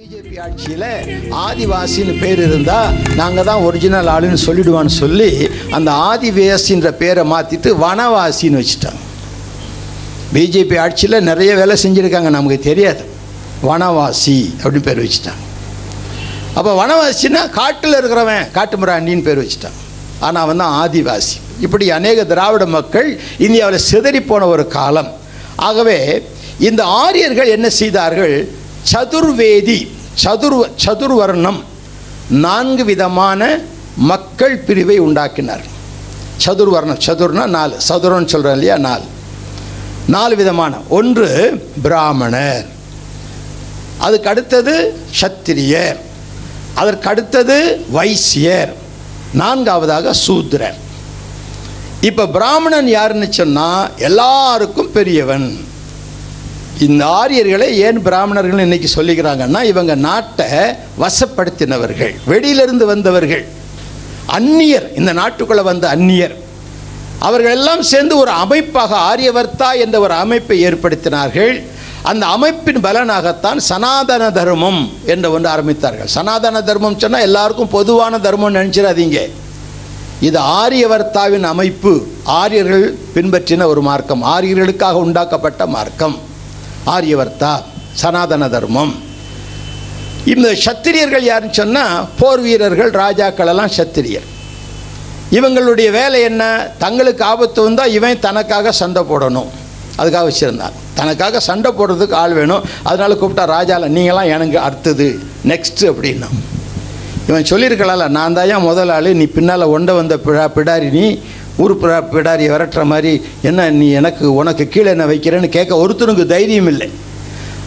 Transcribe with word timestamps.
BJP 0.00 0.36
ஆட்சியில் 0.42 0.84
ஆதிவாசின்னு 1.46 2.12
பேர் 2.20 2.40
இருந்தால் 2.44 2.92
நாங்கள் 3.18 3.46
தான் 3.48 3.64
ஒரிஜினல் 3.66 4.08
ஆளுன்னு 4.12 4.38
சொல்லிடுவான்னு 4.44 4.92
சொல்லி 5.02 5.26
அந்த 5.76 5.90
ஆதிவாசின்ற 6.10 6.90
பேரை 7.00 7.22
மாற்றிட்டு 7.32 7.70
வனவாசின்னு 7.82 8.60
வச்சுட்டாங்க. 8.60 9.00
பிஜேபி 10.36 10.76
ஆட்சியில் 10.84 11.16
நிறைய 11.28 11.50
வேலை 11.58 11.74
செஞ்சுருக்காங்க 11.82 12.30
நமக்கு 12.36 12.58
தெரியாது. 12.68 13.04
வனவாசி 13.68 14.36
அப்படின்னு 14.62 14.86
பேர் 14.88 15.02
வச்சுட்டாங்க. 15.04 15.42
அப்போ 16.56 16.72
வனவாசின்னா 16.80 17.42
காட்டில் 17.58 17.98
இருக்கிறவன் 17.98 18.48
காட்டுமிராண்டின்னு 18.56 19.26
பேர் 19.28 19.42
வச்சுட்டான். 19.42 19.78
ஆனால் 20.24 20.42
அவன் 20.44 20.64
தான் 20.64 20.78
ஆதிவாசி. 20.84 21.36
இப்படி 21.66 21.88
அநேக 21.98 22.24
திராவிட 22.32 22.66
மக்கள் 22.78 23.10
இந்தியாவில் 23.48 23.86
சிதறி 23.90 24.22
போன 24.32 24.48
ஒரு 24.54 24.66
காலம். 24.78 25.12
ஆகவே 25.68 25.98
இந்த 26.70 26.82
ஆரியர்கள் 27.04 27.54
என்ன 27.58 27.68
செய்தார்கள்? 27.82 28.36
சதுர்வேதி 28.90 29.88
சதுர் 30.24 30.56
சதுர்வர்ணம் 30.84 31.60
நான்கு 32.28 32.84
விதமான 32.84 33.58
மக்கள் 33.96 34.58
பிரிவை 34.58 34.98
உண்டாக்கினார். 34.98 35.64
சதுர்வர்ணம் 36.44 37.02
சதுர்னா 37.06 37.46
நாலு 37.46 37.74
சதுரம்னு 37.88 38.32
சொல்கிறோம் 38.32 38.52
இல்லையா 38.52 38.76
நாலு. 38.76 39.02
நாலு 40.06 40.36
விதமான. 40.36 40.74
ஒன்று 40.88 41.28
பிராமணர் 41.82 42.68
அதுக்கு 43.98 44.28
அடுத்தது 44.28 44.74
சத்திரியர் 45.20 45.98
அதற்கு 46.74 47.08
அடுத்தது 47.08 47.86
வைசியர் 47.94 48.72
நான்காவதாக 49.32 50.14
சூத்ரர். 50.26 50.78
இப்போ 52.00 52.26
பிராமணன் 52.26 52.88
யாருன்னு 52.88 53.32
சொன்னால் 53.32 53.90
எல்லாருக்கும் 53.98 54.90
பெரியவன். 54.90 55.66
இந்த 56.86 57.06
ஆரியர்களை 57.06 57.66
ஏன் 57.78 58.02
பிராமணர்கள் 58.02 58.58
இன்னைக்கு 58.58 58.88
சொல்லிக்கிறாங்கன்னா 58.94 59.62
இவங்க 59.62 59.94
நாட்டை 59.94 60.46
வசப்படுத்தினவர்கள் 61.02 62.14
வெளியிலிருந்து 62.24 62.86
வந்தவர்கள். 62.86 63.44
அந்நியர் 64.38 64.86
இந்த 64.98 65.12
நாட்டுக்குள்ளே 65.12 65.62
வந்த 65.62 65.96
அந்நியர். 65.96 66.34
அவர்கள் 67.18 67.52
எல்லாம் 67.52 67.82
சேர்ந்து 67.82 68.16
ஒரு 68.16 68.30
அமைப்பாக 68.30 68.96
ஆரியவர்த்தா 69.10 69.68
என்ற 69.84 70.00
ஒரு 70.00 70.14
அமைப்பை 70.14 70.56
ஏற்படுத்தினார்கள். 70.64 71.62
அந்த 72.02 72.26
அமைப்பின் 72.26 72.80
பலனாகத்தான் 72.86 73.56
சனாதன 73.56 74.30
தர்மம் 74.30 74.80
என்ற 75.06 75.30
ஒன்று 75.30 75.50
ஆரம்பித்தார்கள். 75.50 76.10
சனாதன 76.16 76.62
தர்மம் 76.62 76.98
சொன்னால் 76.98 77.20
எல்லாருக்கும் 77.20 77.72
பொதுவான 77.76 78.18
தர்மம் 78.18 78.54
நினச்சிடாதீங்க. 78.54 79.20
இது 80.20 80.40
ஆரியவர்த்தாவின் 80.40 81.48
அமைப்பு. 81.54 81.92
ஆரியர்கள் 82.24 82.98
பின்பற்றின 83.14 83.64
ஒரு 83.64 83.82
மார்க்கம். 83.82 84.24
ஆரியர்களுக்காக 84.24 84.92
உண்டாக்கப்பட்ட 85.06 85.66
மார்க்கம். 85.66 86.16
ஆரியவர்த்தா 86.86 87.62
சனாதன 87.92 88.48
தர்மம். 88.48 88.94
இந்த 90.24 90.56
சத்திரியர்கள் 90.64 91.20
யாருன்னு 91.20 91.54
சொன்னால் 91.54 92.08
போர் 92.18 92.40
வீரர்கள் 92.40 92.90
ராஜாக்கள் 92.90 93.46
எல்லாம் 93.46 93.70
சத்திரியர். 93.76 94.26
இவங்களுடைய 95.30 95.90
வேலை 95.90 96.22
என்ன? 96.22 96.66
தங்களுக்கு 96.78 97.24
ஆபத்து 97.24 97.62
வந்தால் 97.62 97.92
இவன் 97.92 98.18
தனக்காக 98.18 98.72
சண்டை 98.72 99.02
போடணும். 99.02 99.46
அதுக்காக 99.98 100.30
வச்சுருந்தான் 100.30 100.72
தனக்காக 100.94 101.40
சண்டை 101.40 101.72
போடுறதுக்கு 101.72 102.12
ஆள் 102.12 102.32
வேணும். 102.32 102.64
அதனால 102.82 103.14
கூப்பிட்டா 103.14 103.44
ராஜாவில் 103.56 103.94
நீங்களாம் 103.96 104.26
எனக்கு 104.26 104.58
அடுத்தது. 104.58 105.18
நெக்ஸ்ட்டு 105.46 105.80
அப்படின்னா. 105.80 106.26
இவன் 107.26 107.42
சொல்லியிருக்கலாம்ல 107.42 108.08
நான் 108.08 108.34
தான் 108.34 108.48
ஏன் 108.48 108.60
முதல் 108.60 108.88
ஆள் 108.88 109.12
நீ 109.12 109.24
பின்னால் 109.24 109.62
ஒண்ட 109.62 109.92
வந்த 109.92 110.16
பிடா 110.16 110.50
பிடாரி 110.56 110.90
நீ 110.90 111.22
ஊர் 111.56 111.78
பிடாரி 111.80 112.06
பிடாரியை 112.12 112.50
விரட்டுற 112.52 112.84
மாதிரி 112.84 113.24
என்ன 113.42 113.70
நீ 113.70 113.90
எனக்கு 113.90 114.34
உனக்கு 114.34 114.68
கீழே 114.68 114.90
என்ன 114.90 115.04
வைக்கிறேன்னு 115.04 115.48
கேட்க 115.48 115.86
ஒருத்தனுக்கு 115.86 116.26
தைரியம் 116.26 116.66
இல்லை. 116.66 116.90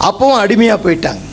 அப்பவும் 0.00 0.38
அடிமையாக 0.42 0.90
போயிட்டாங்க. 0.90 1.24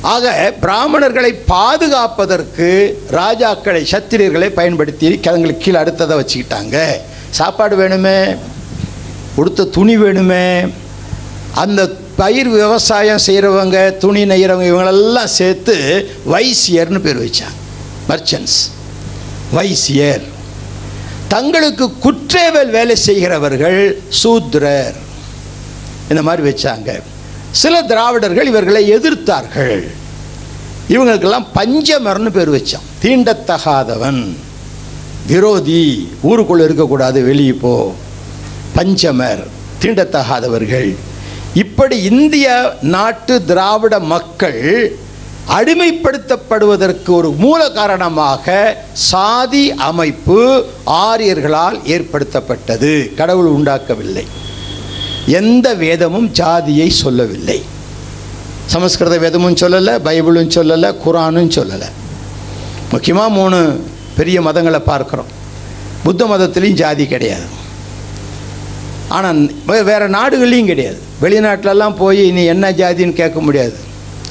ஆக 0.00 0.54
பிராமணர்களை 0.60 1.34
பாதுகாப்பதற்கு 1.48 2.98
ராஜாக்களை 3.10 3.86
சத்திரியர்களை 3.90 4.48
பயன்படுத்தி 4.48 5.18
கிழங்களுக்கு 5.18 5.64
கீழே 5.64 5.78
அடுத்ததை 5.78 6.16
வச்சுக்கிட்டாங்க. 6.20 6.86
சாப்பாடு 7.30 7.76
வேணுமே? 7.76 8.36
உடுத்த 9.34 9.64
துணி 9.64 9.96
வேணுமே? 9.96 10.72
அந்த 11.54 11.90
பயிர் 12.16 12.48
விவசாயம் 12.48 13.24
செய்கிறவங்க 13.26 13.96
துணி 13.96 14.24
நெய்கிறவங்க 14.24 14.68
இவங்களெல்லாம் 14.72 15.24
சேர்த்து 15.24 16.08
வைசியர்னு 16.32 16.98
பேர் 16.98 17.24
வச்சாங்க. 17.24 17.56
மர்ச்சன்ஸ் 18.08 18.58
வைசியர். 19.54 20.22
தங்களுக்கு 21.28 21.98
குற்றேவல் 21.98 22.70
வேலை 22.70 22.96
செய்கிறவர்கள் 22.96 24.00
சூத்ரர். 24.24 24.94
இந்த 26.08 26.22
மாதிரி 26.22 26.50
வச்சாங்க. 26.50 27.02
சில 27.50 27.82
திராவிடர்கள் 27.82 28.46
இவர்களை 28.46 28.94
எதிர்த்தார்கள். 28.94 29.86
இவங்களுக்கெல்லாம் 30.88 31.46
பஞ்சமர்னு 31.54 32.30
பேர் 32.30 32.50
வச்சான். 32.50 32.84
தீண்டத்தகாதவன். 33.02 34.36
விரோதி. 35.26 36.08
ஊருக்குள்ளே 36.22 36.64
இருக்கக்கூடாது 36.64 37.22
வெளியே 37.22 37.52
போ. 37.52 37.94
பஞ்சமர். 38.76 39.46
தீண்டத்தகாதவர்கள். 39.82 40.96
இப்படி 41.54 42.02
இந்திய 42.02 42.76
நாட்டு 42.80 43.44
திராவிட 43.44 43.98
மக்கள் 43.98 44.96
அடிமைப்படுத்தப்படுவதற்கு 45.54 47.08
ஒரு 47.08 47.30
மூல 47.30 47.70
காரணமாக 47.70 48.76
சாதி 48.92 49.72
அமைப்பு 49.72 50.64
ஆரியர்களால் 50.86 51.78
ஏற்படுத்தப்பட்டது. 51.84 53.14
கடவுள் 53.14 53.46
உண்டாக்கவில்லை. 53.46 54.26
எந்த 55.26 55.74
வேதமும் 55.74 56.28
ஜாதியை 56.30 56.90
சொல்லவில்லை. 56.90 57.62
சமஸ்கிருத 58.66 59.18
வேதமும் 59.18 59.54
சொல்லலை 59.54 59.94
பைபிளும் 60.08 60.52
சொல்லலை 60.56 60.94
குரானும் 61.04 61.54
சொல்லலை. 61.58 61.88
முக்கியமாக 62.90 63.30
மூணு 63.30 63.86
பெரிய 64.16 64.40
மதங்களை 64.40 64.80
பார்க்குறோம். 64.86 65.32
புத்த 66.02 66.24
மதத்துலேயும் 66.24 66.80
ஜாதி 66.82 67.06
கிடையாது. 67.06 67.48
ஆனால் 69.08 69.50
வேறு 69.64 70.08
நாடுகள்லையும் 70.08 70.64
கிடையாது. 70.64 71.00
வெளிநாட்டிலலாம் 71.22 71.96
போய் 71.96 72.30
நீ 72.30 72.44
என்ன 72.44 72.70
ஜாதின்னு 72.70 73.12
கேட்க 73.12 73.40
முடியாது. 73.40 73.76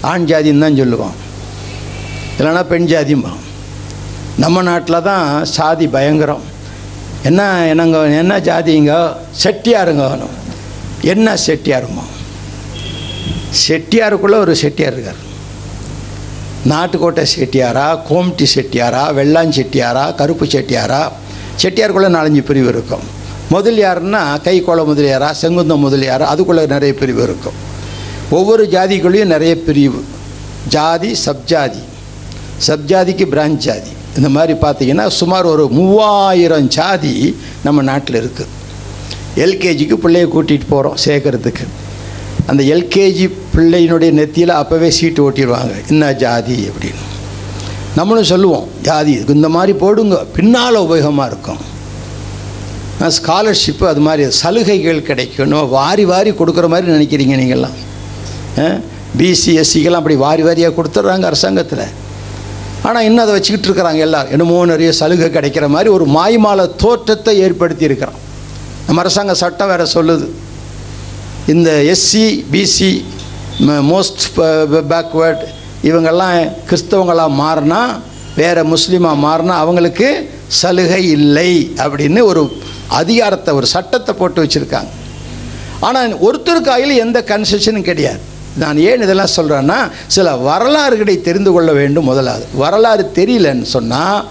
ஆண் 0.01 0.25
ஜாதின்னு 0.25 0.59
தான் 0.59 0.75
சொல்லுவோம். 0.75 1.15
இல்லைன்னா 2.37 2.63
பெண் 2.63 2.87
ஜாதிம்பான் 2.87 3.41
நம்ம 4.37 4.61
நாட்டில் 4.61 5.01
தான் 5.01 5.45
சாதி 5.45 5.87
பயங்கரம். 5.87 6.41
என்ன 7.23 7.67
என்னங்க 7.67 8.07
என்ன 8.07 8.39
ஜாதிங்க 8.39 9.15
செட்டியாருங்க 9.43 10.19
என்ன 11.01 11.37
செட்டியாருமா. 11.47 12.03
செட்டியாருக்குள்ளே 13.67 14.37
ஒரு 14.37 14.55
செட்டியார் 14.55 14.93
இருக்கார். 14.93 15.21
நாட்டுக்கோட்டை 16.65 17.25
செட்டியாரா 17.35 17.99
கோம்டி 18.09 18.45
செட்டியாரா 18.55 19.13
வெள்ளான் 19.13 19.55
செட்டியாரா 19.57 20.15
கருப்பு 20.15 20.45
செட்டியாரா? 20.45 21.11
செட்டியாருக்குள்ளே 21.63 22.09
நாலஞ்சு 22.17 22.41
பிரிவு 22.41 22.67
இருக்கும். 22.67 23.05
முதலியார்னா 23.51 24.21
கைக்கோள 24.45 24.85
முதலியாரா 24.91 25.31
செங்குந்த 25.41 25.75
முதலியாரா 25.75 26.25
அதுக்குள்ளே 26.33 26.65
நிறைய 26.65 26.93
பிரிவு 26.93 27.23
இருக்கும். 27.23 27.64
ஒவ்வொரு 28.29 28.67
ஜாதிக்குள்ளேயும் 28.71 29.33
நிறைய 29.35 29.61
பிரிவு. 29.61 30.03
ஜாதி 30.67 31.15
சப்ஜாதி. 31.25 31.81
சப்ஜாதிக்கு 32.67 33.25
பிரான்ச் 33.33 33.57
ஜாதி. 33.57 33.89
இந்த 34.17 34.29
மாதிரி 34.29 34.53
பார்த்தீங்கன்னா 34.59 35.07
சுமார் 35.07 35.45
ஒரு 35.45 35.69
மூவாயிரம் 35.69 36.67
ஜாதி 36.67 37.35
நம்ம 37.63 37.81
நாட்டில் 37.81 38.21
இருக்குது 38.23 38.53
எல்கேஜிக்கு 39.35 39.95
பிள்ளைய 40.03 40.27
கூட்டிகிட்டு 40.35 40.67
போகிறோம் 40.69 40.97
சேர்க்கறதுக்கு 41.05 41.65
அந்த 42.45 42.63
எல்கேஜி 42.63 43.31
பிள்ளையினுடைய 43.55 44.11
நெத்தியில் 44.11 44.57
அப்போவே 44.61 44.87
சீட்டு 44.87 45.31
ஓட்டிடுவாங்க. 45.31 45.73
என்ன 45.89 46.13
ஜாதி 46.13 46.69
அப்படின்னு. 46.69 47.03
நம்மளும் 47.95 48.23
சொல்லுவோம் 48.23 48.67
ஜாதி 48.81 49.23
இந்த 49.27 49.49
மாதிரி 49.49 49.77
போடுங்க. 49.77 50.15
பின்னால் 50.35 50.75
உபயோகமாக 50.75 51.27
இருக்கும். 51.27 51.57
ஸ்காலர்ஷிப்பு 52.99 53.83
அது 53.83 53.99
மாதிரி 53.99 54.31
சலுகைகள் 54.31 55.01
கிடைக்கணும். 55.01 55.69
வாரி 55.69 56.05
வாரி 56.05 56.31
கொடுக்குற 56.31 56.67
மாதிரி 56.67 56.91
நினைக்கிறீங்க 56.91 57.35
நீங்கள்லாம். 57.41 57.77
பிசி 59.19 59.51
எஸ்சிக்கெல்லாம் 59.61 60.01
அப்படி 60.03 60.17
வாரி 60.25 60.43
வாரியாக 60.47 60.73
கொடுத்துட்றாங்க 60.77 61.25
அரசாங்கத்தில். 61.31 61.85
ஆனால் 62.87 63.05
இன்னும் 63.07 63.23
அதை 63.25 63.33
வச்சுக்கிட்டு 63.35 63.67
இருக்கிறாங்க 63.69 64.01
எல்லோரும். 64.05 64.33
என்னமோ 64.35 64.57
நிறைய 64.71 64.89
சலுகை 65.01 65.27
கிடைக்கிற 65.35 65.65
மாதிரி 65.75 65.89
ஒரு 65.97 66.05
மாய்மால 66.17 66.65
தோற்றத்தை 66.83 67.33
ஏற்படுத்தி 67.45 67.89
இருக்கிறோம் 67.89 68.19
நம்ம 68.87 69.01
அரசாங்க 69.03 69.33
சட்டம் 69.43 69.71
வேறு 69.71 69.85
சொல்லுது. 69.97 70.27
இந்த 71.53 71.69
எஸ்சி 71.93 72.25
பிசி 72.53 72.91
மோஸ்ட் 73.91 74.25
பேக்வேர்ட் 74.91 75.43
இவங்கெல்லாம் 75.89 76.37
கிறிஸ்தவங்களாக 76.69 77.37
மாறினா 77.41 77.81
வேறு 78.41 78.61
முஸ்லீமாக 78.75 79.23
மாறினா 79.25 79.55
அவங்களுக்கு 79.63 80.07
சலுகை 80.61 81.01
இல்லை 81.17 81.51
அப்படின்னு 81.83 82.21
ஒரு 82.31 82.41
அதிகாரத்தை 82.99 83.51
ஒரு 83.59 83.67
சட்டத்தை 83.75 84.13
போட்டு 84.21 84.43
வச்சுருக்காங்க. 84.43 84.91
ஆனால் 85.87 86.15
ஒருத்தருக்கு 86.27 86.97
எந்த 87.05 87.19
கன்செஷனும் 87.33 87.89
கிடையாது. 87.89 88.21
நான் 88.61 88.77
ஏன் 88.89 89.03
இதெல்லாம் 89.05 89.35
சொல்கிறேன்னா 89.37 89.79
சில 90.15 90.35
வரலாறுகளை 90.49 91.15
தெரிந்து 91.21 91.51
கொள்ள 91.51 91.71
வேண்டும் 91.79 92.09
முதலாவது 92.11 92.45
வரலாறு 92.63 93.03
தெரியலன்னு 93.15 93.67
சொன்னால் 93.75 94.27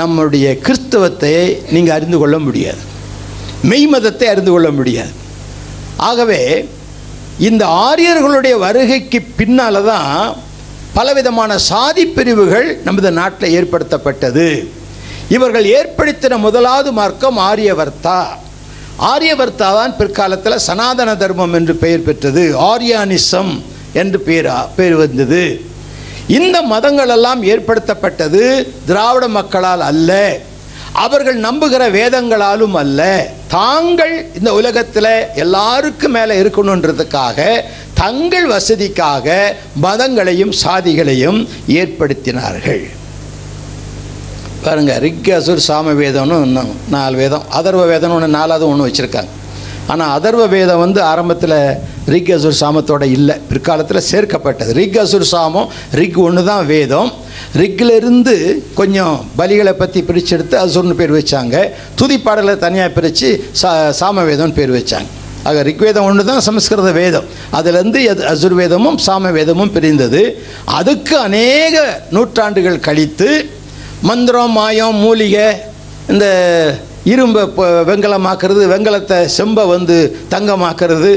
நம்முடைய 0.00 0.46
கிறிஸ்தவத்தை 0.66 1.32
நீங்கள் 1.70 1.96
அறிந்து 1.96 2.18
கொள்ள 2.18 2.38
முடியாது. 2.38 2.82
மெய் 3.70 3.86
மதத்தை 3.86 4.28
அறிந்து 4.28 4.50
கொள்ள 4.50 4.68
முடியாது. 4.70 5.14
ஆகவே 5.96 6.42
இந்த 7.48 7.64
ஆரியர்களுடைய 7.66 8.54
வருகைக்கு 8.58 9.20
பின்னால் 9.40 9.84
தான் 9.84 10.36
பலவிதமான 10.92 11.58
சாதி 11.70 12.04
பிரிவுகள் 12.06 12.68
நமது 12.84 13.10
நாட்டில் 13.18 13.54
ஏற்படுத்தப்பட்டது. 13.58 14.46
இவர்கள் 15.36 15.66
ஏற்படுத்தின 15.78 16.38
முதலாவது 16.38 16.92
மார்க்கம் 16.92 17.38
ஆரியவர்த்தா. 17.50 18.20
ஆரியவர்த்தா 19.00 19.68
தான் 19.78 19.96
பிற்காலத்தில் 19.96 20.58
சனாதன 20.58 21.16
தர்மம் 21.16 21.52
என்று 21.52 21.74
பெயர் 21.74 22.02
பெற்றது. 22.02 22.58
ஆரியானிசம் 22.60 23.52
என்று 23.92 24.22
பெயரா 24.26 24.66
பெயர் 24.76 24.94
வந்தது. 24.94 25.60
இந்த 26.26 26.62
மதங்கள் 26.62 27.08
எல்லாம் 27.08 27.42
ஏற்படுத்தப்பட்டது 27.42 28.66
திராவிட 28.86 29.28
மக்களால் 29.28 29.80
அல்ல. 29.80 30.38
அவர்கள் 30.92 31.40
நம்புகிற 31.40 31.82
வேதங்களாலும் 31.90 32.72
அல்ல. 32.72 33.30
தாங்கள் 33.48 34.30
இந்த 34.38 34.52
உலகத்தில் 34.52 35.26
எல்லாருக்கும் 35.34 36.12
மேலே 36.12 36.40
இருக்கணுன்றதுக்காக 36.40 37.62
தங்கள் 37.94 38.48
வசதிக்காக 38.48 39.54
மதங்களையும் 39.82 40.52
சாதிகளையும் 40.66 41.48
ஏற்படுத்தினார்கள். 41.68 42.84
பாருங்க 44.64 44.94
ரிக் 45.04 45.28
அசுர் 45.36 45.60
சாம 45.66 45.92
வேதம்னு 46.00 46.34
ஒன்று 46.44 46.62
நாலு 46.94 47.14
வேதம். 47.20 47.44
அதர்வ 47.58 47.82
வேதம்னு 47.90 48.16
ஒன்று 48.16 48.28
நாலாவது 48.38 48.64
ஒன்று 48.70 48.86
வச்சுருக்காங்க. 48.86 49.30
ஆனால் 49.92 50.10
அதர்வ 50.16 50.42
வேதம் 50.54 50.82
வந்து 50.82 51.00
ஆரம்பத்தில் 51.10 51.54
ரிக் 52.14 52.32
அசுர் 52.34 52.58
சாமத்தோட 52.60 53.04
இல்லை. 53.16 53.34
பிற்காலத்தில் 53.50 54.00
சேர்க்கப்பட்டது. 54.10 54.72
ரிக் 54.80 54.98
அசுர் 55.02 55.24
சாமம் 55.32 55.70
ரிக் 56.00 56.18
ஒன்று 56.26 56.42
தான் 56.50 56.64
வேதம். 56.72 57.10
ரிக்கிலிருந்து 57.60 58.34
கொஞ்சம் 58.80 59.14
பலிகளை 59.38 59.74
பற்றி 59.78 60.02
பிரித்து 60.08 60.34
எடுத்து 60.36 60.56
அசுர்னு 60.64 60.98
பேர் 61.00 61.16
வச்சாங்க. 61.18 61.56
துதிப்பாடலை 62.00 62.54
தனியாக 62.66 62.90
பிரித்து 62.98 63.30
சா 63.60 63.70
சாமவேதம்னு 64.00 64.58
பேர் 64.58 64.74
வச்சாங்க. 64.78 65.10
ஆக 65.48 65.62
ரிக்வேதம் 65.68 66.06
ஒன்று 66.08 66.22
தான் 66.30 66.44
சமஸ்கிருத 66.48 66.90
வேதம். 67.02 67.28
அதிலிருந்து 67.58 68.00
எது 68.10 68.22
அசுர்வேதமும் 68.32 68.98
சாம 69.06 69.32
வேதமும் 69.38 69.72
பிரிந்தது. 69.76 70.22
அதுக்கு 70.80 71.16
அநேக 71.26 71.76
நூற்றாண்டுகள் 72.16 72.84
கழித்து 72.88 73.30
மந்திரம் 74.02 74.52
மாயம் 74.52 74.96
மூலிகை 74.96 75.48
இந்த 76.08 76.26
இரும்பை 77.04 77.42
இப்போ 77.42 77.64
வெங்கலமாக்குறது 77.82 78.62
வெங்கலத்தை 78.66 79.18
செம்பை 79.34 79.64
வந்து 79.66 79.96
தங்கமாக்குறது 80.30 81.10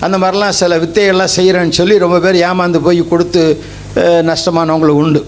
அந்த 0.00 0.16
மாதிரிலாம் 0.18 0.58
சில 0.58 0.78
வித்தைகள்லாம் 0.78 1.34
செய்கிறேன்னு 1.36 1.70
சொல்லி 1.70 1.96
ரொம்ப 1.98 2.18
பேர் 2.20 2.38
ஏமாந்து 2.42 2.80
போய் 2.80 3.00
கொடுத்து 3.04 3.42
நஷ்டமானவங்களுக்கு 3.42 4.26
நஷ்டமானவங்களும் 4.28 5.00
உண்டு. 5.02 5.20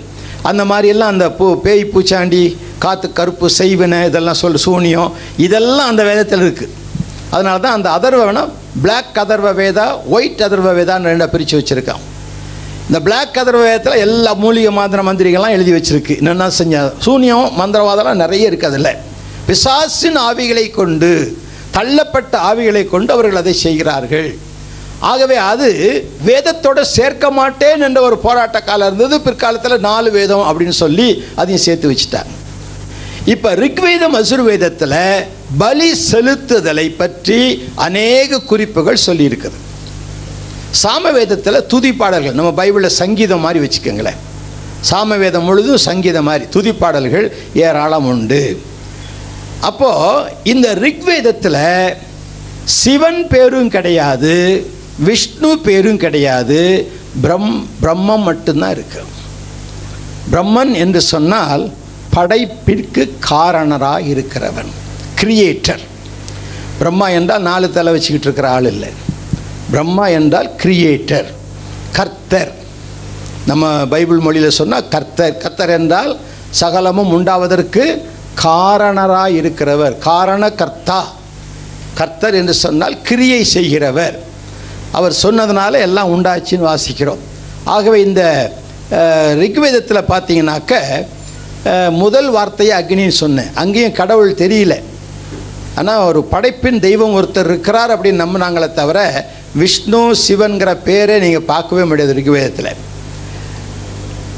அந்த 0.43 0.63
மாதிரியெல்லாம் 0.65 1.09
அந்த 1.09 1.27
பூ 1.31 1.47
பேய் 1.63 1.85
பூச்சாண்டி 1.85 2.43
காற்று 2.79 3.09
கருப்பு 3.13 3.47
செய்வினை 3.51 4.01
இதெல்லாம் 4.07 4.41
சொல்லு 4.41 4.59
சூனியம் 4.59 5.11
இதெல்லாம் 5.39 5.89
அந்த 5.89 6.03
வேதத்தில் 6.03 6.41
இருக்குது 6.41 6.75
அதனால 7.31 7.57
தான் 7.59 7.77
அந்த 7.79 7.89
அதர்வ 7.91 8.21
வேணால் 8.25 8.53
பிளாக் 8.83 9.19
அதர்வ 9.19 9.51
வேதா 9.55 9.87
ஒயிட் 10.09 10.43
அதர்வ 10.43 10.71
வேதான்னு 10.73 11.11
ரெண்டாக 11.11 11.31
பிரித்து 11.31 11.59
வச்சுருக்கான் 11.59 12.03
இந்த 12.89 12.99
பிளாக் 13.07 13.39
அதர்வ 13.41 13.63
வேதத்தில் 13.69 14.03
எல்லா 14.05 14.31
மூலிகை 14.43 14.71
மாந்திர 14.77 15.01
மந்திரிகள்லாம் 15.09 15.55
எழுதி 15.57 15.73
வச்சிருக்கு. 15.75 16.15
என்னென்ன 16.21 16.47
செஞ்சால் 16.59 16.93
சூன்யம் 17.07 17.49
மந்திரவாதம்லாம் 17.59 18.23
நிறைய 18.23 18.51
இருக்குது 18.51 18.71
அதில். 18.71 18.95
பிசாசின் 19.49 20.17
ஆவிகளை 20.29 20.65
கொண்டு 20.79 21.11
தள்ளப்பட்ட 21.77 22.35
ஆவிகளை 22.51 22.83
கொண்டு 22.95 23.13
அவர்கள் 23.17 23.41
அதை 23.43 23.55
செய்கிறார்கள். 23.65 24.31
ஆகவே 25.11 25.37
அது 25.51 25.69
வேதத்தோட 26.29 26.81
சேர்க்க 26.95 27.31
மாட்டேன் 27.41 27.85
என்ற 27.89 27.99
ஒரு 28.09 28.19
போராட்ட 28.25 28.59
காலம் 28.71 28.89
இருந்தது. 28.91 29.17
பிற்காலத்தில் 29.29 29.85
நாலு 29.91 30.09
வேதம் 30.19 30.47
அப்படின்னு 30.49 30.79
சொல்லி 30.85 31.09
அதையும் 31.41 31.65
சேர்த்து 31.67 31.93
வச்சுட்டாங்க 31.93 32.35
இப்போ 33.35 33.51
ரிக்வேதம் 33.65 34.19
அசுர்வேதத்தில் 34.23 35.01
பலி 35.63 35.91
செலுத்துதலை 36.11 36.89
பற்றி 37.03 37.41
அநேக 37.87 38.41
குறிப்புகள் 38.51 39.07
சொல்லியிருக்குது. 39.09 39.59
சாமவேதத்தில் 40.71 41.67
துதிப்பாடல்கள் 41.69 42.33
நம்ம 42.33 42.65
பைபிளில் 42.65 42.87
சங்கீதம் 42.87 43.41
மாதிரி 43.41 43.59
வச்சுக்கோங்களேன். 43.65 44.19
சாமவேதம் 44.81 45.45
முழுதும் 45.45 45.77
சங்கீதம் 45.77 46.25
மாதிரி. 46.25 46.45
துதிப்பாடல்கள் 46.55 47.31
ஏராளம் 47.55 48.07
உண்டு. 48.07 48.61
அப்போது 49.61 50.33
இந்த 50.45 50.75
ரிக்வேதத்தில் 50.75 51.95
சிவன் 52.65 53.27
பேரும் 53.29 53.69
கிடையாது 53.69 54.67
விஷ்ணு 54.99 55.59
பேரும் 55.59 55.97
கிடையாது 55.97 56.93
பிரம் 57.23 57.67
பிரம்மம் 57.83 58.23
மட்டும்தான் 58.23 58.71
இருக்கு. 58.71 59.03
பிரம்மன் 60.33 60.75
என்று 60.75 61.01
சொன்னால் 61.01 61.73
படைப்பிற்கு 62.15 63.13
காரணராக 63.31 64.01
இருக்கிறவன் 64.01 64.71
கிரியேட்டர் 65.21 65.81
பிரம்மா 66.79 67.09
என்றால் 67.09 67.43
நாலு 67.43 67.73
தலை 67.73 67.93
வச்சுக்கிட்டு 67.93 68.25
இருக்கிற 68.25 68.51
ஆள் 68.51 68.65
இல்லை. 68.65 68.89
பிரம்மா 69.73 70.07
என்றால் 70.19 70.49
கிரியேட்டர் 70.63 71.29
கர்த்தர். 71.97 72.53
நம்ம 73.51 73.65
பைபிள் 73.93 74.21
மொழியில் 74.27 74.59
சொன்னால் 74.61 74.89
கர்த்தர். 74.95 75.37
கர்த்தர் 75.43 75.73
என்றால் 75.79 76.13
சகலமும் 76.61 77.13
உண்டாவதற்கு 77.17 77.85
காரணராக 78.47 79.37
இருக்கிறவர். 79.41 79.95
காரண 80.11 80.43
கர்த்தா 80.61 81.01
கர்த்தர் 82.01 82.39
என்று 82.41 82.55
சொன்னால் 82.65 82.97
கிரியை 83.09 83.43
செய்கிறவர். 83.57 84.17
அவர் 84.99 85.15
சொன்னதுனால 85.23 85.81
எல்லாம் 85.87 86.13
உண்டாச்சுன்னு 86.15 86.69
வாசிக்கிறோம். 86.71 87.23
ஆகவே 87.75 87.99
இந்த 88.09 88.23
ரிக்வேதத்தில் 89.43 90.09
பார்த்தீங்கன்னாக்க 90.11 90.75
முதல் 92.03 92.29
வார்த்தையை 92.37 92.75
அக்னின்னு 92.81 93.17
சொன்னேன். 93.23 93.51
அங்கேயும் 93.63 93.99
கடவுள் 93.99 94.39
தெரியல. 94.43 94.75
ஆனால் 95.79 96.05
ஒரு 96.11 96.21
படைப்பின் 96.31 96.79
தெய்வம் 96.87 97.17
ஒருத்தர் 97.19 97.51
இருக்கிறார் 97.51 97.93
அப்படின்னு 97.95 98.23
நம்பினாங்களே 98.25 98.69
தவிர 98.79 99.01
விஷ்ணு 99.55 100.17
சிவன்கிற 100.17 100.77
பேரை 100.77 101.21
நீங்கள் 101.21 101.41
பார்க்கவே 101.41 101.85
முடியாது 101.85 102.15
ரிக்வேதத்தில் 102.15 102.75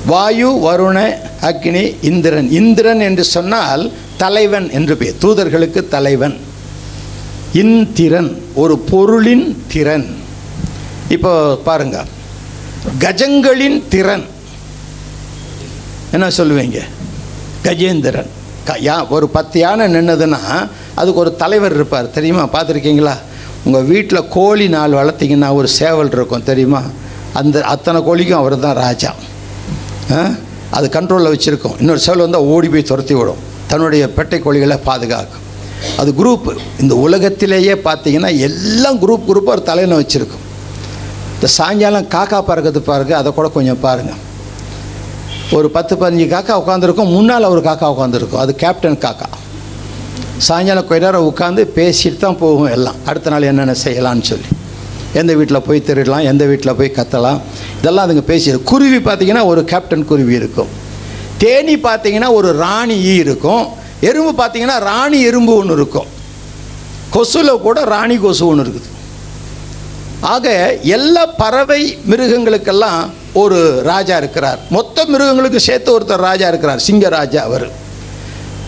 வாயு 0.06 0.50
வருண 0.50 1.14
அக்னி 1.42 1.96
இந்திரன். 2.02 2.50
இந்திரன் 2.50 3.00
என்று 3.00 3.24
சொன்னால் 3.24 3.92
தலைவன் 4.16 4.70
என்று 4.70 4.96
பேர் 4.96 5.16
தூதர்களுக்கு 5.20 5.88
தலைவன். 5.88 6.40
இந்திரன் 7.52 8.42
ஒரு 8.54 8.78
பொருளின் 8.78 9.64
திறன். 9.68 10.16
இப்போ 11.08 11.56
பாருங்க. 11.56 12.04
கஜங்களின் 12.98 13.88
திறன். 13.88 14.24
என்ன 16.12 16.28
சொல்லுவீங்க? 16.28 16.80
கஜேந்திரன். 17.64 18.26
க 18.64 18.78
யா 18.78 19.08
ஒரு 19.08 19.28
பத்து 19.28 19.60
யானை 19.60 19.94
நின்னதுன்னா 19.94 20.68
அதுக்கு 20.94 21.20
ஒரு 21.20 21.36
தலைவர் 21.36 21.74
இருப்பார். 21.74 22.10
தெரியுமா? 22.10 22.46
பார்த்துருக்கீங்களா? 22.46 23.16
உங்கள் 23.66 23.88
வீட்டில் 23.92 24.28
கோழி 24.36 24.66
நாள் 24.74 24.96
வளர்த்தீங்கன்னா 25.00 25.48
ஒரு 25.58 25.68
சேவல் 25.78 26.12
இருக்கும் 26.16 26.46
தெரியுமா? 26.50 26.80
அந்த 27.40 27.56
அத்தனை 27.72 27.98
கோழிக்கும் 28.08 28.40
அவர் 28.42 28.56
தான் 28.66 28.78
ராஜா 28.84 29.10
அது 30.76 30.86
கண்ட்ரோலில் 30.96 31.32
வச்சுருக்கோம். 31.34 31.76
இன்னொரு 31.82 32.00
சேவல் 32.04 32.24
வந்தால் 32.24 32.48
ஓடி 32.54 32.68
போய் 32.72 32.88
துரத்தி 32.90 33.14
விடும். 33.18 33.40
தன்னுடைய 33.70 34.04
பெட்டை 34.16 34.38
கோழிகளை 34.44 34.76
பாதுகாக்கும். 34.88 35.44
அது 36.00 36.10
குரூப் 36.20 36.48
இந்த 36.82 36.94
உலகத்திலேயே 37.06 37.74
பார்த்தீங்கன்னா 37.86 38.30
எல்லாம் 38.46 38.98
குரூப் 39.02 39.28
குரூப்பாக 39.28 39.56
ஒரு 39.56 39.62
தலையில 39.68 39.98
வச்சுருக்கும். 40.00 40.44
இந்த 41.34 41.48
சாயங்காலம் 41.58 42.08
காக்கா 42.14 42.38
பறக்கிறது 42.48 42.82
பாருங்கள் 42.90 43.18
அதை 43.20 43.30
கூட 43.38 43.48
கொஞ்சம் 43.56 43.80
பாருங்கள் 43.86 44.20
ஒரு 45.58 45.68
பத்து 45.76 45.94
பதினஞ்சு 46.00 46.26
காக்கா 46.34 46.56
உட்காந்துருக்கும் 46.62 47.12
முன்னால் 47.14 47.52
ஒரு 47.54 47.62
காக்கா 47.68 47.86
உட்காந்துருக்கும் 47.94 48.42
அது 48.42 48.52
கேப்டன் 48.62 49.00
காக்கா. 49.06 49.28
சாயங்காலம் 50.46 50.86
கொஞ்ச 50.90 51.04
நேரம் 51.04 51.26
உட்காந்து 51.30 51.62
பேசிட்டு 51.76 52.16
தான் 52.16 52.38
போகும் 52.42 52.70
எல்லாம். 52.76 52.98
அடுத்த 53.04 53.30
நாள் 53.30 53.46
என்னென்ன 53.50 53.74
செய்யலாம்னு 53.84 54.26
சொல்லி. 54.30 54.48
எந்த 55.20 55.32
வீட்டில் 55.38 55.64
போய் 55.66 55.84
திருடலாம் 55.88 56.26
எந்த 56.30 56.44
வீட்டில் 56.50 56.76
போய் 56.78 56.96
கத்தலாம் 56.98 57.40
இதெல்லாம் 57.80 58.04
அதுங்க 58.06 58.22
பேசி 58.30 58.52
குருவி 58.70 59.00
பார்த்தீங்கன்னா 59.08 59.44
ஒரு 59.52 59.64
கேப்டன் 59.64 60.04
குருவி 60.10 60.34
இருக்கும். 60.34 60.70
தேனி 61.42 61.74
பார்த்தீங்கன்னா 61.88 62.30
ஒரு 62.38 62.52
ராணி 62.52 62.96
ஈ 63.10 63.14
இருக்கும். 63.24 63.66
எறும்பு 64.10 64.32
பார்த்தீங்கன்னா 64.42 64.78
ராணி 64.90 65.20
எறும்பு 65.30 65.54
ஒன்று 65.56 65.74
இருக்கும். 65.74 66.08
கொசுவில் 67.14 67.60
கூட 67.66 67.84
ராணி 67.94 68.16
கொசு 68.16 68.46
ஒன்று 68.46 68.64
இருக்குது. 68.64 68.88
ஆக 70.20 70.74
எல்லா 70.82 71.26
பறவை 71.42 71.82
மிருகங்களுக்கெல்லாம் 72.10 73.00
ஒரு 73.42 73.82
ராஜா 73.82 74.16
இருக்கிறார். 74.16 74.58
மொத்த 74.70 75.04
மிருகங்களுக்கு 75.04 75.60
சேர்த்து 75.60 75.98
ஒருத்தர் 75.98 76.26
ராஜா 76.30 76.48
இருக்கிறார். 76.48 76.78
சிங்க 76.78 77.08
ராஜா 77.08 77.42
அவர். 77.42 77.68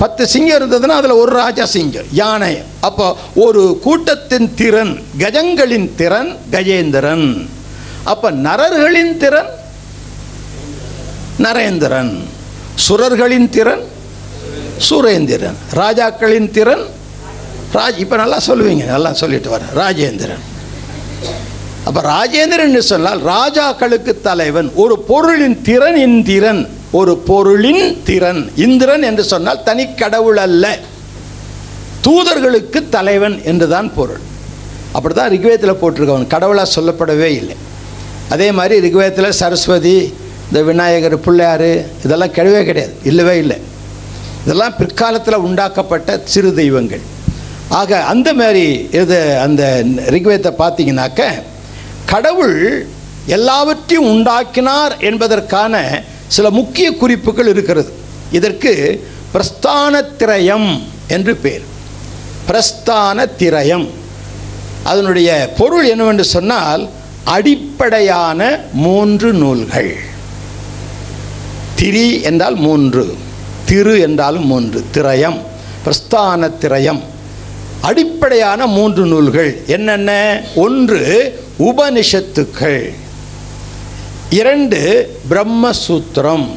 பத்து 0.02 0.22
சிங்கம் 0.32 0.56
இருந்ததுன்னா 0.58 0.94
அதில் 1.00 1.20
ஒரு 1.22 1.32
ராஜா 1.42 1.64
சிங்கம் 1.72 2.08
யானை 2.20 2.54
அப்போ 2.88 3.06
ஒரு 3.44 3.62
கூட்டத்தின் 3.84 4.48
திறன் 4.60 4.94
கஜங்களின் 5.22 5.88
திறன் 6.00 6.30
கஜேந்திரன். 6.54 7.26
அப்போ 8.12 8.28
நரர்களின் 8.46 9.12
திறன் 9.22 9.50
நரேந்திரன். 11.44 12.12
சுரர்களின் 12.86 13.48
திறன் 13.56 13.84
சுரேந்திரன். 14.88 15.58
ராஜாக்களின் 15.80 16.50
திறன் 16.56 16.84
ராஜ் 17.76 17.98
இப்போ 18.04 18.16
நல்லா 18.22 18.38
சொல்லுவீங்க 18.48 18.84
நல்லா 18.94 19.12
சொல்லிட்டு 19.22 19.50
வர 19.54 19.62
ராஜேந்திரன். 19.82 20.42
அப்போ 21.88 22.00
ராஜேந்திரன் 22.14 22.78
சொன்னால் 22.92 23.22
ராஜாக்களுக்கு 23.34 24.12
தலைவன் 24.28 24.70
ஒரு 24.82 24.94
பொருளின் 25.10 25.58
திறன். 25.68 26.62
ஒரு 26.92 27.16
பொருளின் 27.18 28.02
திறன் 28.04 28.52
இந்திரன் 28.56 29.02
என்று 29.02 29.24
சொன்னால் 29.24 29.62
தனி 29.62 29.94
கடவுள் 29.94 30.36
அல்ல. 30.36 30.78
தூதர்களுக்கு 32.04 32.88
தலைவன் 32.88 33.42
என்றுதான் 33.44 33.94
பொருள். 33.94 34.20
அப்படிதான் 34.94 35.32
ரிக்வேதத்தில் 35.34 35.80
போட்டிருக்கவன். 35.82 36.26
கடவுளாக 36.26 36.80
சொல்லப்படவே 36.80 37.30
இல்லை. 37.40 37.56
அதே 38.28 38.52
மாதிரி 38.52 38.74
ரிக்வேதத்தில் 38.88 39.28
சரஸ்வதி 39.28 40.14
இந்த 40.46 40.62
விநாயகர் 40.62 41.20
பிள்ளையார் 41.20 41.68
இதெல்லாம் 42.04 42.28
கிடையவே 42.28 42.64
கிடையாது. 42.64 42.94
இல்லவே 43.04 43.38
இல்லை. 43.38 43.58
இதெல்லாம் 44.44 44.76
பிற்காலத்தில் 44.76 45.44
உண்டாக்கப்பட்ட 45.48 46.20
சிறு 46.24 46.54
தெய்வங்கள். 46.54 47.00
ஆக 47.68 48.00
அந்த 48.04 48.34
மாதிரி 48.34 48.88
இது 48.92 49.38
அந்த 49.38 49.82
ரிக்வேதத்தை 49.84 50.52
பார்த்தீங்கன்னாக்க 50.58 51.22
கடவுள் 52.04 52.86
எல்லாவற்றையும் 53.26 54.08
உண்டாக்கினார் 54.10 54.96
என்பதற்கான 55.00 56.02
சில 56.36 56.50
முக்கிய 56.50 56.88
குறிப்புகள் 56.96 57.46
இருக்கிறது. 57.46 57.90
இதற்கு 58.30 58.72
பிரஸ்தான 59.34 59.94
திரயம் 60.18 60.68
என்று 61.08 61.32
பேர். 61.36 61.64
பிரஸ்தான 62.48 63.26
திரயம் 63.38 63.86
அதனுடைய 64.82 65.30
பொருள் 65.58 65.86
என்னவென்று 65.88 66.24
சொன்னால் 66.24 66.82
அடிப்படையான 67.24 68.58
மூன்று 68.72 69.32
நூல்கள். 69.32 69.92
திரி 71.74 72.06
என்றால் 72.20 72.54
மூன்று 72.54 73.04
திரு 73.64 73.94
என்றாலும் 74.00 74.46
மூன்று 74.46 74.84
திரயம் 74.94 75.38
பிரஸ்தான 75.84 76.50
திரயம் 76.60 77.00
அடிப்படையான 77.80 78.66
மூன்று 78.66 79.06
நூல்கள் 79.06 79.50
என்னென்ன? 79.66 80.10
ஒன்று 80.54 81.00
உபனிஷத்துக்கள். 81.58 82.92
இரண்டு 84.32 85.10
பிரம்மசூத்திரம் 85.30 86.48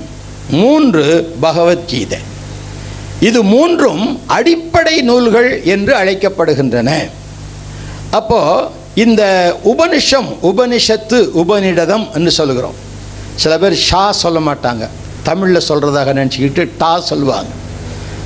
மூன்று 0.50 1.36
பகவத்கீதை. 1.40 2.20
இது 3.20 3.44
மூன்றும் 3.44 4.20
அடிப்படை 4.28 5.02
நூல்கள் 5.02 5.64
என்று 5.64 5.96
அழைக்கப்படுகின்றன. 5.96 7.10
அப்போ 8.12 8.72
இந்த 8.96 9.24
உபனிஷம் 9.66 10.28
உபனிஷத்து 10.44 11.30
உபநிடதம் 11.48 12.12
என்று 12.14 12.32
சொல்லுகிறோம் 12.32 12.74
சில 13.36 13.58
பேர் 13.58 13.76
ஷா 13.76 14.12
சொல்ல 14.12 14.40
மாட்டாங்க. 14.40 14.88
தமிழில் 15.24 15.68
சொல்கிறதாக 15.70 16.14
நினச்சிக்கிட்டு 16.14 16.70
டா 16.78 17.00
சொல்லுவாங்க. 17.00 17.50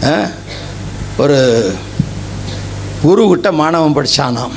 ஆ? 0.04 0.30
ஒரு 1.18 1.72
குருக்கிட்ட 3.06 3.52
மாணவன் 3.52 4.06
படித்தானாம் 4.06 4.52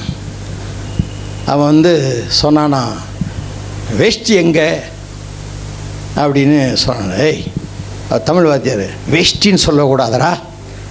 அவன் 1.47 1.65
வந்து 1.65 2.25
சொன்னானா 2.43 2.83
வேஷ்டி 3.97 4.35
எங்கே? 4.35 4.79
அப்படின்னு 6.17 6.73
சொன்னான் 6.73 7.19
ஏய் 7.19 7.45
தமிழ் 8.25 8.45
வாத்தியார். 8.45 8.85
வேஷ்டின்னு 9.13 9.59
சொல்லக்கூடாதுடா. 9.67 10.39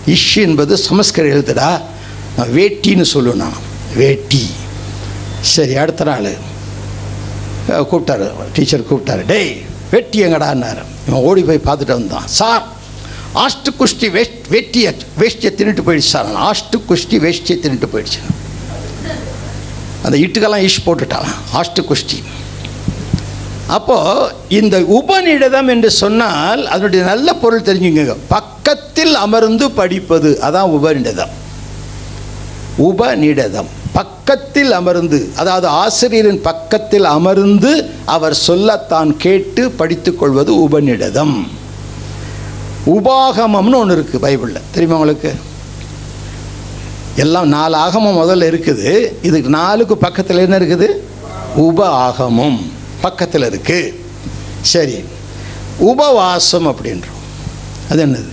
இஷ் 0.08 0.36
என்பது 0.36 0.76
சமஸ்கர 0.76 1.26
எழுத்துடா. 1.34 1.82
நான் 2.38 2.52
வேட்டின்னு 2.54 3.06
சொல்லுவேன் 3.14 3.52
வேட்டி. 3.96 4.50
சரி 5.42 5.76
அடுத்த 5.76 6.04
நாள். 6.04 6.34
கூப்பிட்டாரு. 7.68 8.32
டீச்சர் 8.54 8.94
கூப்பிட்டாரு. 8.94 9.26
டேய் 9.26 9.62
வெட்டி 9.92 10.24
எங்கடான்னார். 10.24 10.84
இவன் 11.08 11.22
ஓடி 11.22 11.42
போய் 11.42 11.62
பார்த்துட்டு 11.66 11.86
வந்தான். 11.86 12.28
சார் 12.28 12.68
ஆஷ்டு 13.36 13.70
குஷ்டி 13.80 14.12
வேஷ்ட் 14.12 14.42
வேட்டியை 14.50 14.96
வேஷ்டியை 15.20 15.52
தின்னுட்டு 15.52 15.82
போயிடுச்சு 15.86 16.14
சார். 16.14 16.28
ஆஷ்டு 16.28 16.82
குஷ்டி 16.90 17.20
வேஷ்டியை 17.26 17.58
தின்னுட்டு 17.64 17.88
போயிடுச்சு. 17.94 18.20
அந்த 20.04 20.18
இட்டுக்கெல்லாம் 20.18 20.62
ஈஷ் 20.62 20.86
போட்டுட்டான். 20.86 21.28
ஆஷ்டு 21.54 21.84
குஷ்டி 21.90 22.24
அப்போ 23.78 23.98
இந்த 24.60 24.76
உபநிடதம் 25.00 25.70
என்று 25.74 25.90
சொன்னால் 25.92 26.62
அதனுடைய 26.74 27.02
நல்ல 27.06 27.34
பொருள் 27.42 27.68
தெரிஞ்சுங்க. 27.68 28.16
பக்கத்தில் 28.28 29.14
அமர்ந்து 29.26 29.72
படிப்பது 29.72 30.32
அதான் 30.48 30.72
உபநிடதம். 30.78 31.34
உபநிடதம். 32.88 33.70
பக்கத்தில் 34.00 34.72
அமர்ந்து 34.80 35.18
அதாவது 35.42 35.68
ஆசிரியரின் 35.84 36.42
பக்கத்தில் 36.42 37.08
அமர்ந்து 37.18 37.72
அவர் 38.16 38.36
சொல்லத்தான் 38.48 39.12
கேட்டு 39.18 39.64
படித்துக்கொள்வது 39.80 40.52
உபநிடதம். 40.66 41.36
உபாகமம்னு 42.96 43.80
ஒன்று 43.82 43.98
இருக்குது 43.98 44.26
பைபிளில். 44.26 44.68
தெரியுமா 44.76 45.00
உங்களுக்கு? 45.00 45.32
எல்லாம் 47.24 47.48
நாலு 47.48 47.76
ஆகமம் 47.86 48.20
முதல்ல 48.24 48.50
இருக்குது. 48.52 48.92
இதுக்கு 49.22 49.50
நாலுக்கு 49.60 49.98
பக்கத்தில் 49.98 50.46
என்ன 50.46 50.58
இருக்குது? 50.58 50.90
உப 51.56 51.88
ஆகமம். 52.08 52.60
பக்கத்தில் 53.02 53.50
இருக்குது 53.50 53.94
சரி. 54.62 55.04
உபவாசம் 55.78 56.68
அப்படின்றோம். 56.68 57.20
அது 57.90 58.06
என்னது? 58.06 58.30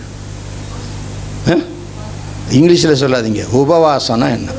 இங்கிலீஷில் 2.50 3.00
சொல்லாதீங்க. 3.02 3.44
உபவாசம்னா 3.52 4.28
என்ன? 4.36 4.50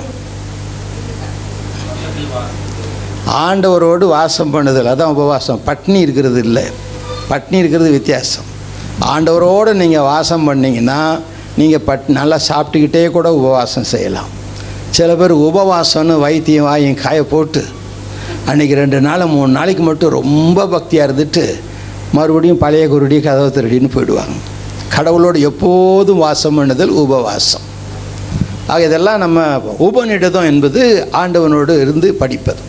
ஆண்டவரோடு 3.31 4.05
வாசம் 4.07 4.53
பண்ணுதல். 4.53 4.91
அதான் 4.91 5.13
உபவாசம். 5.15 5.61
பட்னி 5.65 5.99
இருக்கிறது 5.99 6.39
இல்லை. 6.39 6.63
பட்னி 7.29 7.53
இருக்கிறது 7.53 7.91
வித்தியாசம். 7.91 8.43
ஆண்டவரோடு 9.01 9.73
நீங்கள் 9.73 10.01
வாசம் 10.01 10.49
பண்ணிங்கன்னா 10.49 11.19
நீங்கள் 11.57 11.79
பட் 11.79 12.03
நல்லா 12.07 12.39
சாப்பிட்டுக்கிட்டே 12.47 13.11
கூட 13.11 13.33
உபவாசம் 13.33 13.83
செய்யலாம். 13.83 14.37
சில 14.89 15.15
பேர் 15.15 15.35
உபவாசம்னு 15.35 16.19
வைத்தியம் 16.19 16.63
வாயும் 16.63 16.93
காய 16.93 17.23
போட்டு 17.23 17.65
அன்றைக்கி 18.47 18.73
ரெண்டு 18.73 19.01
நாள் 19.01 19.25
மூணு 19.25 19.51
நாளைக்கு 19.51 19.83
மட்டும் 19.83 20.11
ரொம்ப 20.11 20.65
பக்தியாக 20.65 21.11
இருந்துட்டு 21.11 21.59
மறுபடியும் 22.11 22.57
பழைய 22.57 22.87
குருடி 22.87 23.21
கதவு 23.21 23.61
திருடின்னு 23.61 23.89
போயிடுவாங்க. 23.95 24.37
கடவுளோடு 24.95 25.39
எப்போதும் 25.39 26.17
வாசம் 26.17 26.59
பண்ணுதல் 26.59 26.87
உபவாசம். 26.87 27.61
ஆக 28.67 28.85
இதெல்லாம் 28.85 29.17
நம்ம 29.17 29.57
உபநிடதம் 29.79 30.45
என்பது 30.45 31.07
ஆண்டவனோடு 31.11 31.81
இருந்து 31.81 32.13
படிப்பது. 32.13 32.59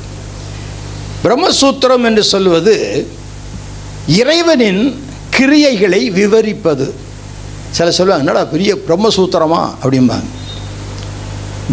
பிரம்மசூத்திரம் 1.25 2.05
என்று 2.05 2.23
சொல்வது 2.23 3.07
இறைவனின் 4.07 5.03
கிரியைகளை 5.37 6.13
விவரிப்பது. 6.13 6.93
சில 7.71 7.91
சொல்லுவாங்க 7.91 8.27
என்னடா 8.27 8.51
பெரிய 8.51 8.79
பிரம்மசூத்திரமா? 8.89 9.71
அப்படிம்பாங்க. 9.83 10.40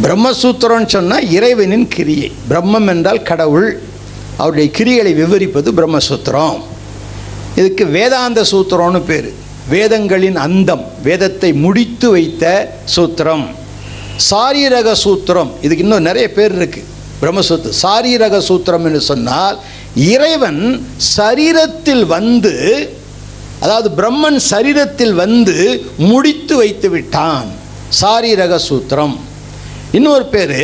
பிரம்மசூத்திரம்னு 0.03 0.89
சொன்னால் 0.95 1.29
இறைவனின் 1.37 1.87
கிரியை. 1.95 2.31
பிரம்மம் 2.49 2.89
என்றால் 2.93 3.21
கடவுள். 3.29 3.69
அவருடைய 4.41 4.67
கிரியைகளை 4.77 5.11
விவரிப்பது 5.21 5.69
பிரம்மசூத்திரம். 5.77 6.57
இதுக்கு 7.59 7.85
வேதாந்த 7.97 8.41
சூத்திரம்னு 8.51 9.01
பேர். 9.09 9.29
வேதங்களின் 9.73 10.37
அந்தம் 10.47 10.83
வேதத்தை 11.07 11.49
முடித்து 11.63 12.07
வைத்த 12.15 12.43
சூத்திரம். 12.95 13.45
சாரீரக 14.29 14.93
சூத்திரம் 15.05 15.51
இதுக்கு 15.61 15.83
இன்னும் 15.85 16.07
நிறைய 16.09 16.27
பேர் 16.37 16.55
இருக்குது 16.59 16.87
பிரம்மசூத்திர 17.21 17.73
சாரீரக 17.83 18.41
சூத்திரம் 18.49 18.85
என்று 18.87 19.01
சொன்னால் 19.11 19.57
இறைவன் 20.13 20.61
சரீரத்தில் 21.17 22.05
வந்து 22.15 22.55
அதாவது 23.63 23.89
பிரம்மன் 23.99 24.39
சரீரத்தில் 24.51 25.15
வந்து 25.23 25.55
முடித்து 25.97 26.55
வைத்து 26.55 26.89
விட்டான். 26.89 27.47
சாரீரக 28.01 28.59
சூத்திரம். 28.69 29.15
இன்னொரு 29.95 30.25
பேர் 30.25 30.59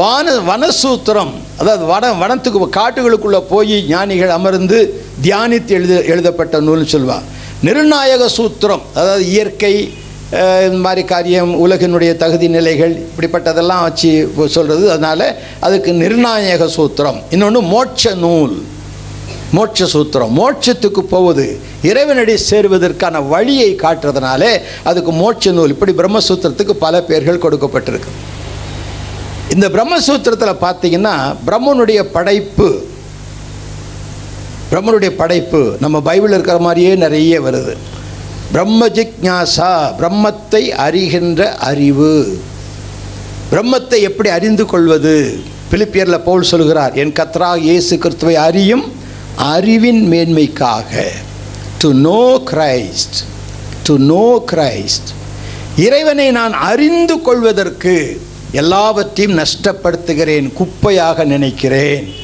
வான 0.00 0.26
வனசூத்திரம். 0.48 1.32
அதாவது 1.60 1.84
வன 1.90 2.10
வனத்துக்கு 2.22 2.68
காட்டுகளுக்குள்ளே 2.78 3.40
போய் 3.52 3.76
ஞானிகள் 3.88 4.32
அமர்ந்து 4.36 4.78
தியானித்து 5.26 5.72
எழுத 5.78 5.94
எழுதப்பட்ட 6.12 6.60
நூல்னு 6.66 6.92
சொல்லுவாங்க 6.94 7.26
நிர்ணாயக 7.66 8.24
சூத்திரம் 8.38 8.84
அதாவது 8.94 9.24
இயற்கை 9.34 9.74
இந்த 10.66 10.78
மாதிரி 10.86 11.02
காரியம் 11.12 11.52
உலகினுடைய 11.64 12.12
தகுதி 12.22 12.48
நிலைகள் 12.48 12.94
இப்படிப்பட்டதெல்லாம் 13.00 13.84
வச்சு 13.86 14.10
சொல்கிறது 14.56 14.84
அதனால் 14.90 15.26
அதுக்கு 15.66 15.92
நிர்ணாயக 15.92 16.68
சூத்திரம். 16.76 17.18
இன்னொன்று 17.30 17.62
மோட்ச 17.74 18.14
நூல். 18.14 18.54
மோட்ச 19.56 19.86
சூத்திரம் 19.92 20.34
மோட்சத்துக்கு 20.40 21.02
போவது 21.14 21.46
இறைவனடி 21.88 22.34
சேருவதற்கான 22.50 23.20
வழியை 23.32 23.70
காட்டுறதுனாலே 23.82 24.52
அதுக்கு 24.90 25.12
மோட்ச 25.22 25.52
நூல் 25.56 25.74
இப்படி 25.74 25.92
பிரம்மசூத்திரத்துக்கு 26.00 26.74
பல 26.84 27.02
பேர்கள் 27.10 27.42
கொடுக்கப்பட்டிருக்கு. 27.44 28.12
இந்த 29.54 29.66
பிரம்மசூத்திரத்தில் 29.74 30.62
பார்த்தீங்கன்னா 30.66 31.14
பிரம்மனுடைய 31.48 32.00
படைப்பு 32.16 32.68
பிரம்மனுடைய 34.70 35.10
படைப்பு 35.20 35.60
நம்ம 35.82 35.96
பைபிளில் 36.06 36.36
இருக்கிற 36.36 36.58
மாதிரியே 36.66 36.92
நிறைய 37.04 37.34
வருது. 37.46 37.74
பிரம்ம 38.54 38.88
ஜிக்யாசா 38.96 39.70
பிரம்மத்தை 40.00 40.62
அறிகின்ற 40.86 41.40
அறிவு. 41.70 42.14
பிரம்மத்தை 43.52 43.98
எப்படி 44.08 44.28
அறிந்து 44.38 44.64
கொள்வது? 44.72 45.16
பிலிப்பியரில் 45.70 46.24
பவுல் 46.26 46.50
சொல்கிறார் 46.52 46.94
என் 47.02 47.16
கத்ரா 47.20 47.50
இயேசு 47.68 47.94
கிறிஸ்துவை 48.02 48.36
அறியும் 48.48 48.84
அறிவின் 49.36 50.10
மேன்மைக்காக. 50.10 51.06
To 51.78 51.92
know 51.92 52.40
Christ 52.50 53.24
to 53.82 53.96
know 53.96 54.44
Christ 54.52 55.12
இறைவனை 55.76 56.30
நான் 56.30 56.52
அறிந்து 56.52 57.20
கொள்வதற்கு 57.20 58.20
எல்லாவற்றையும் 58.52 59.38
நஷ்டப்படுத்துகிறேன் 59.38 60.52
குப்பையாக 60.52 61.24
நினைக்கிறேன். 61.24 62.14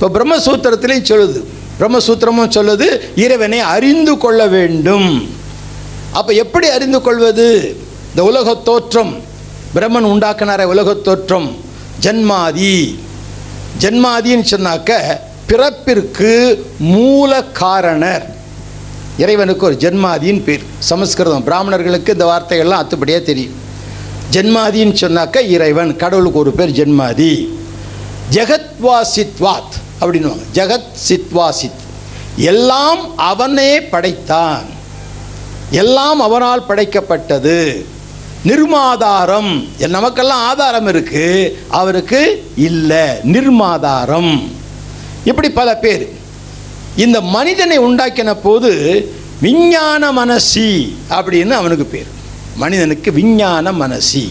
இப்போ 0.00 0.08
பிரம்மசூத்திரத்திலையும் 0.08 1.04
சொல்லுது. 1.04 1.44
பிரம்மசூத்திரமும் 1.80 2.50
சொல்லுது 2.50 3.18
இறைவனை 3.18 3.58
அறிந்து 3.58 4.18
கொள்ள 4.18 4.46
வேண்டும். 4.46 5.30
அப்போ 6.12 6.32
எப்படி 6.32 6.68
அறிந்து 6.68 7.00
கொள்வது? 7.00 7.76
இந்த 8.08 8.24
உலகத் 8.24 8.64
தோற்றம். 8.64 9.20
பிரம்மன் 9.74 10.04
உண்டாக்கினார 10.04 10.62
உலகத் 10.62 11.04
தோற்றம். 11.04 11.56
ஜன்மாதி. 12.02 12.94
ஜன்மாதின்னு 13.80 14.44
சொன்னாக்க 14.50 15.18
பிறப்பிற்கு 15.50 16.58
மூல 16.78 17.44
காரணர் 17.44 18.36
இறைவனுக்கு 19.18 19.66
ஒரு 19.66 19.74
ஜென்மாதின்னு 19.74 20.42
பேர். 20.42 20.62
சமஸ்கிருதம். 20.78 21.44
பிராமணர்களுக்கு 21.44 22.12
இந்த 22.12 22.24
வார்த்தைகள்லாம் 22.24 22.82
அத்துப்படியாக 22.82 23.22
தெரியும். 23.22 23.52
ஜென்மாதின்னு 24.32 24.96
சொன்னாக்க 25.00 25.48
இறைவன் 25.48 25.96
கடவுளுக்கு 25.96 26.38
ஒரு 26.38 26.52
பேர் 26.52 26.70
ஜென்மாதி. 26.70 27.48
ஜெகத்வாசித்வாத் 28.30 29.74
அப்படின்வாங்க 30.00 30.40
ஜெகத் 30.54 30.84
சித்வாசித் 31.08 31.80
எல்லாம் 32.36 33.16
அவனே 33.16 33.82
படைத்தான். 33.82 34.62
எல்லாம் 35.70 36.20
அவனால் 36.20 36.64
படைக்கப்பட்டது. 36.68 37.84
நிர்மாதாரம். 38.42 39.68
நமக்கெல்லாம் 39.78 40.40
ஆதாரம் 40.40 40.86
இருக்கு. 40.86 41.58
அவருக்கு 41.68 42.50
இல்லை. 42.56 43.08
நிர்மாதாரம். 43.22 44.58
இப்படி 45.24 45.50
பல 45.50 45.76
பேர். 45.76 46.08
இந்த 46.96 47.20
மனிதனை 47.20 47.78
உண்டாக்கின 47.78 48.36
போது 48.42 49.04
விஞ்ஞான 49.40 50.12
மனசி 50.12 50.94
அப்படின்னு 51.10 51.50
அவனுக்கு 51.50 51.84
பேர். 51.84 52.06
மனிதனுக்கு 52.56 53.12
விஞ்ஞான 53.12 53.72
மனசி. 53.72 54.28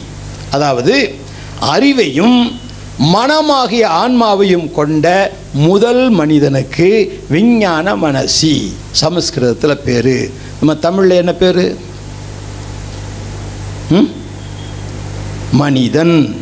அதாவது 0.52 1.16
அறிவையும் 1.62 2.54
மனமாகிய 3.14 3.88
ஆன்மாவையும் 3.88 4.72
கொண்ட 4.72 5.34
முதல் 5.54 6.10
மனிதனுக்கு 6.10 7.20
விஞ்ஞான 7.30 7.96
மனசி. 7.96 8.74
சமஸ்கிருதத்தில் 8.92 9.78
பேர். 9.78 10.30
நம்ம 10.60 10.76
தமிழில் 10.76 11.18
என்ன 11.18 11.34
பேர்? 11.34 11.76
ம்? 13.90 14.10
மனிதன். 15.52 16.36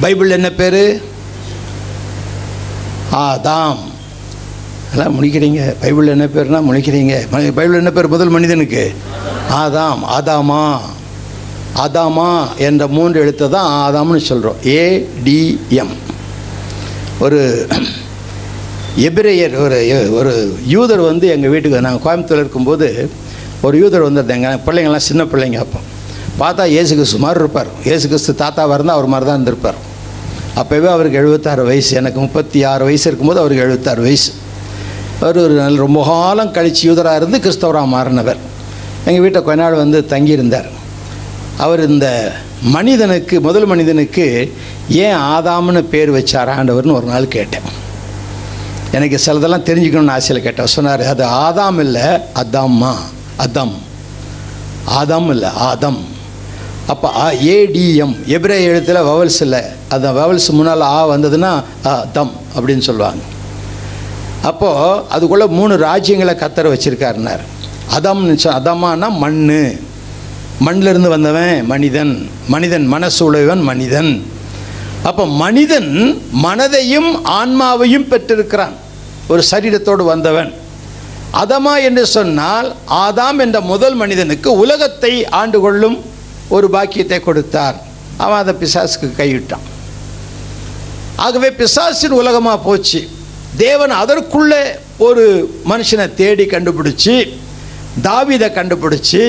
பைபிள் 0.00 0.30
என்ன 0.30 0.50
பேர்? 0.50 1.02
ஆதாம். 3.16 3.76
அதெல்லாம் 4.92 5.22
முழிக்கிறீங்க. 5.22 5.74
பைபிளில் 5.80 6.08
என்ன 6.08 6.24
பேர்னா 6.24 6.62
முழிக்கிறீங்க. 6.70 7.26
ம- 7.32 7.52
பைபிள் 7.52 7.72
என்ன 7.72 7.90
பேர்? 7.90 8.08
முதல் 8.08 8.28
மனிதனுக்கு. 8.28 8.94
ஆதாம். 9.50 9.98
ஆதாமா. 10.18 10.76
ஆதாமா 11.76 12.56
என்ற 12.58 12.86
மூன்று 12.86 13.20
எழுத்தை 13.20 13.48
தான் 13.48 13.94
ஆதாம்னு 13.94 14.16
சொல்கிறோம் 14.16 14.56
ஏடிஎம் 14.62 15.94
ஒரு 17.18 17.68
எபிரேயர் 18.98 19.56
ஒரு 19.56 20.10
ஒரு 20.12 20.58
யூதர் 20.66 21.00
வந்து 21.00 21.28
எங்கள் 21.28 21.50
வீட்டுக்கு 21.50 21.80
நாங்கள் 21.80 22.02
கோயம்புத்தூர் 22.02 22.32
இருக்கும்போது 22.32 23.10
ஒரு 23.60 23.78
யூதர் 23.78 24.12
வந்திருந்தாங்க. 24.12 24.58
பிள்ளைங்கள்லாம் 24.66 24.96
சின்ன 24.96 25.24
பிள்ளைங்க 25.24 25.64
அப்போ. 25.64 25.82
பார்த்தா 26.40 26.68
ஏசு 26.68 26.94
கிறிஸ்து 26.94 27.18
மாதிரி 27.18 27.38
இருப்பார். 27.38 27.66
இயேசு 27.84 28.06
கிறிஸ்து 28.08 28.32
தாத்தாவாக 28.32 28.74
இருந்தால் 28.74 28.96
அவர் 28.96 29.06
மாதிரி 29.06 29.30
தான் 29.30 29.40
இருந்திருப்பார். 29.40 29.74
அப்போவே 30.56 30.86
அவருக்கு 30.86 31.18
எழுபத்தாறு 31.18 31.64
வயசு. 31.64 31.96
எனக்கு 31.96 32.20
முப்பத்தி 32.20 32.64
ஆறு 32.64 32.84
வயசு 32.84 33.06
இருக்கும்போது 33.06 33.38
அவருக்கு 33.38 33.64
எழுபத்தாறு 33.64 34.02
வயசு. 34.02 34.32
அவர் 35.20 35.38
ஒரு 35.38 35.54
நல்ல 35.54 35.78
ரொம்ப 35.78 36.04
காலம் 36.04 36.52
கழிச்சு 36.52 36.82
யூதராக 36.82 37.16
இருந்து 37.16 37.38
கிறிஸ்தவராக 37.38 37.86
மாறினவர். 37.86 38.36
எங்கள் 39.04 39.20
வீட்டை 39.20 39.42
கொஞ்ச 39.42 39.62
நாள் 39.62 39.72
வந்து 39.72 40.06
தங்கியிருந்தார். 40.08 40.68
அவர் 41.56 41.88
இந்த 41.88 42.32
மனிதனுக்கு 42.62 43.40
முதல் 43.40 43.66
மனிதனுக்கு 43.66 44.56
ஏன் 44.88 45.16
ஆதாம்னு 45.16 45.80
பேர் 45.80 46.12
வச்சார் 46.12 46.50
ஆண்டவர்னு 46.50 46.92
ஒரு 46.92 47.06
நாள் 47.06 47.28
கேட்டேன். 47.28 47.60
எனக்கு 48.92 49.20
சிலதெல்லாம் 49.26 49.62
தெரிஞ்சுக்கணும்னு 49.62 50.10
ஆசையில் 50.10 50.44
கேட்டேன். 50.44 50.66
சொன்னார் 50.66 51.02
அது 51.02 51.26
ஆதாம் 51.26 51.78
இல்லை 51.78 52.02
அதாம்மா. 52.34 52.94
அதம். 53.36 53.74
ஆதாம் 54.98 55.28
இல்லை 55.28 55.48
ஆதம். 55.48 56.14
அப்போ 56.92 57.08
ஏடிஎம் 57.54 58.12
எபிரே 58.34 58.56
எழுத்தில் 58.68 59.06
வவல்ஸ் 59.08 59.40
இல்லை. 59.44 59.60
அந்த 59.94 60.08
வவல்ஸ் 60.18 60.48
முன்னால் 60.56 60.84
ஆ 60.96 60.98
வந்ததுன்னா 61.12 61.50
தம் 62.16 62.32
அப்படின்னு 62.56 62.84
சொல்லுவாங்க. 62.88 63.22
அப்போது 64.50 65.02
அதுக்குள்ளே 65.14 65.46
மூணு 65.58 65.74
ராஜ்யங்களை 65.86 66.34
கத்தர 66.42 66.66
வச்சுருக்காருனார். 66.72 67.42
அதம்னு 67.96 68.36
சொ 68.44 68.48
அதமானா 68.58 69.08
மண் 69.24 69.42
மண்ணிலிருந்து 70.66 71.10
வந்தவன் 71.14 71.56
மனிதன். 71.72 72.14
மனிதன் 72.54 72.86
மனசு 72.94 73.20
உழைவன் 73.28 73.62
மனிதன். 73.70 74.12
அப்போ 75.08 75.24
மனிதன் 75.44 75.92
மனதையும் 76.44 77.10
ஆன்மாவையும் 77.38 78.08
பெற்றிருக்கிறான். 78.12 78.74
ஒரு 79.32 79.42
சரீரத்தோடு 79.50 80.04
வந்தவன். 80.12 80.50
அதமா 81.42 81.74
என்று 81.88 82.04
சொன்னால் 82.16 82.68
ஆதாம் 83.04 83.40
என்ற 83.44 83.58
முதல் 83.72 83.96
மனிதனுக்கு 84.02 84.50
உலகத்தை 84.64 85.12
ஆண்டு 85.40 85.60
கொள்ளும் 85.64 85.98
ஒரு 86.54 86.66
பாக்கியத்தை 86.74 87.18
கொடுத்தார். 87.28 87.76
அவன் 88.24 88.40
அதை 88.42 88.54
பிசாசுக்கு 88.60 89.08
கைவிட்டான் 89.20 89.66
ஆகவே 91.24 91.48
பிசாசின் 91.60 92.18
உலகமாக 92.20 92.58
போச்சு. 92.66 93.00
தேவன் 93.64 93.92
அதற்குள்ளே 94.02 94.62
ஒரு 95.06 95.24
மனுஷனை 95.70 96.06
தேடி 96.20 96.44
கண்டுபிடிச்சி 96.54 97.14
தாவிதை 98.06 98.48
கண்டுபிடிச்சி 98.58 99.22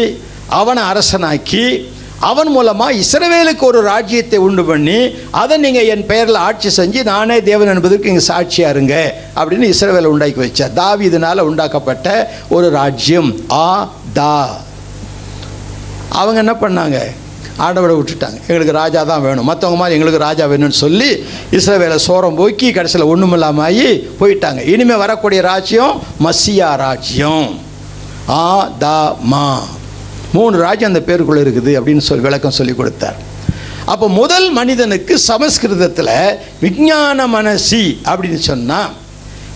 அவனை 0.60 0.82
அரசனாக்கி 0.91 1.63
அவன் 2.30 2.49
மூலமாக 2.56 2.97
இஸ்ரவேலுக்கு 3.01 3.63
ஒரு 3.69 3.80
ராஜ்யத்தை 3.91 4.38
உண்டு 4.45 4.63
பண்ணி 4.69 4.99
அதை 5.41 5.56
நீங்கள் 5.63 5.89
என் 5.93 6.06
பெயரில் 6.12 6.39
ஆட்சி 6.47 6.69
செஞ்சு 6.77 7.01
நானே 7.12 7.38
தேவன் 7.49 7.71
என்பதற்கு 7.73 8.12
இங்கே 8.12 8.23
சாட்சியாக 8.30 8.73
இருங்க 8.75 8.95
அப்படின்னு 9.39 9.71
இஸ்ரவேலை 9.73 10.10
உண்டாக்கி 10.13 10.39
வச்சார். 10.43 10.73
தாவிதனால் 10.82 11.47
உண்டாக்கப்பட்ட 11.49 12.08
ஒரு 12.58 12.69
ராஜ்யம் 12.80 13.32
ஆ 13.51 13.67
தா. 14.19 14.34
அவங்க 16.10 16.39
என்ன 16.39 16.54
பண்ணாங்க? 16.54 17.00
ஆடவிட 17.60 17.93
விட்டுட்டாங்க. 17.98 18.38
எங்களுக்கு 18.48 18.72
ராஜா 18.72 19.04
தான் 19.04 19.22
வேணும். 19.22 19.50
மற்றவங்க 19.50 19.76
மாதிரி 19.76 19.96
எங்களுக்கு 19.96 20.20
ராஜா 20.20 20.46
வேணும்னு 20.46 20.70
சொல்லி 20.70 21.24
இஸ்ரவேலை 21.52 21.96
சோரம் 21.96 22.36
போக்கி 22.36 22.72
கடைசியில் 22.72 23.08
ஒன்றும் 23.08 23.32
இல்லாமல் 23.32 23.65
ஆகி 23.65 24.10
போயிட்டாங்க. 24.20 24.62
இனிமேல் 24.65 24.98
வரக்கூடிய 24.98 25.41
ராஜ்யம் 25.41 26.02
மசியா 26.24 26.76
ராஜ்யம். 26.76 27.60
ஆ 28.30 28.70
தா 28.80 29.15
மா. 29.22 29.60
மூணு 30.34 30.58
ராஜ்யம் 30.58 30.93
அந்த 30.93 31.13
பேருக்குள்ளே 31.13 31.43
இருக்குது 31.46 31.72
அப்படின்னு 31.80 31.98
சொல்லி 31.98 32.22
விளக்கம் 32.22 32.52
சொல்லி 32.52 32.76
கொடுத்தார். 32.76 33.17
அப்போ 33.86 34.08
முதல் 34.08 34.52
மனிதனுக்கு 34.52 35.20
சமஸ்கிருதத்தில் 35.20 36.39
விஞ்ஞான 36.60 37.28
மனசி 37.28 37.98
அப்படின்னு 38.04 38.36
சொன்னால் 38.36 38.93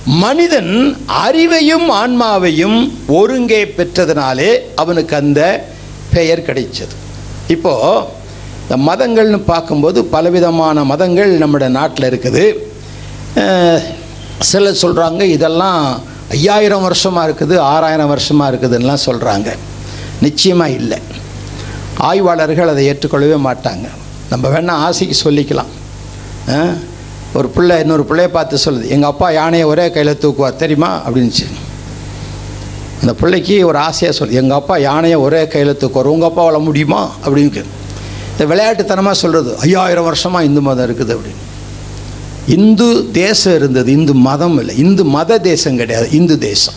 மனிதன் 0.06 0.98
அறிவையும் 1.08 1.88
ஆன்மாவையும் 1.90 2.92
ஒருங்கே 3.08 3.66
பெற்றதுனாலே 3.66 4.58
அவனுக்கு 4.76 5.16
அந்த 5.16 5.70
பெயர் 6.15 6.47
கிடைச்சது. 6.50 6.95
இப்போது 7.56 8.19
இந்த 8.63 8.76
மதங்கள்னு 8.89 9.39
பார்க்கும்போது 9.54 10.00
பலவிதமான 10.15 10.84
மதங்கள் 10.91 11.32
நம்முடைய 11.43 11.69
நாட்டில் 11.78 12.10
இருக்குது. 12.12 12.45
சிலர் 14.50 14.82
சொல்கிறாங்க 14.84 15.21
இதெல்லாம் 15.38 15.82
ஐயாயிரம் 16.36 16.86
வருஷமாக 16.88 17.26
இருக்குது 17.30 17.56
ஆறாயிரம் 17.71 18.12
வருஷமாக 18.13 18.52
இருக்குதுன்னெலாம் 18.52 19.06
சொல்கிறாங்க 19.08 19.50
நிச்சயமாக 20.26 20.78
இல்லை. 20.80 21.00
ஆய்வாளர்கள் 22.10 22.71
அதை 22.74 22.84
ஏற்றுக்கொள்ளவே 22.91 23.38
மாட்டாங்க. 23.47 23.88
நம்ம 24.32 24.45
வேணால் 24.54 24.82
ஆசைக்கு 24.88 25.15
சொல்லிக்கலாம். 25.26 25.71
ஒரு 27.39 27.47
பிள்ளை 27.56 27.76
இன்னொரு 27.84 28.04
பிள்ளைய 28.10 28.30
பார்த்து 28.38 28.63
சொல்லுது 28.65 28.88
எங்கள் 28.93 29.12
அப்பா 29.13 29.28
யானையை 29.39 29.65
ஒரே 29.71 29.86
கையில் 29.95 30.19
தூக்குவார் 30.24 30.62
தெரியுமா? 30.63 30.89
அப்படின்னுச்சு. 31.08 31.45
அந்த 33.02 33.14
பிள்ளைக்கு 33.14 33.68
ஒரு 33.68 33.78
ஆசையாக 33.78 34.18
சொல்லு 34.18 34.34
எங்கள் 34.34 34.58
அப்பா 34.58 34.78
யானையை 34.78 35.20
ஒரே 35.20 35.48
கையில் 35.48 35.78
தூக்குவார் 35.82 36.12
உங்கள் 36.16 36.30
அப்பா 36.30 36.44
வள 36.44 36.58
முடியுமா? 36.60 37.16
அப்படின்னு 37.26 37.64
இந்த 38.32 38.46
விளையாட்டுத்தனமாக 38.50 39.12
சொல்கிறது 39.12 39.58
ஐயாயிரம் 39.60 40.04
வருஷமாக 40.04 40.46
இந்து 40.46 40.62
மதம் 40.62 40.86
இருக்குது 40.90 41.16
அப்படின்னு. 41.16 41.42
இந்து 42.48 43.12
தேசம் 43.12 43.56
இருந்தது 43.56 43.92
இந்து 43.92 44.14
மதம் 44.14 44.60
இல்லை. 44.60 44.78
இந்து 44.78 45.04
மத 45.06 45.38
தேசம் 45.38 45.78
கிடையாது 45.78 46.12
இந்து 46.12 46.38
தேசம். 46.38 46.74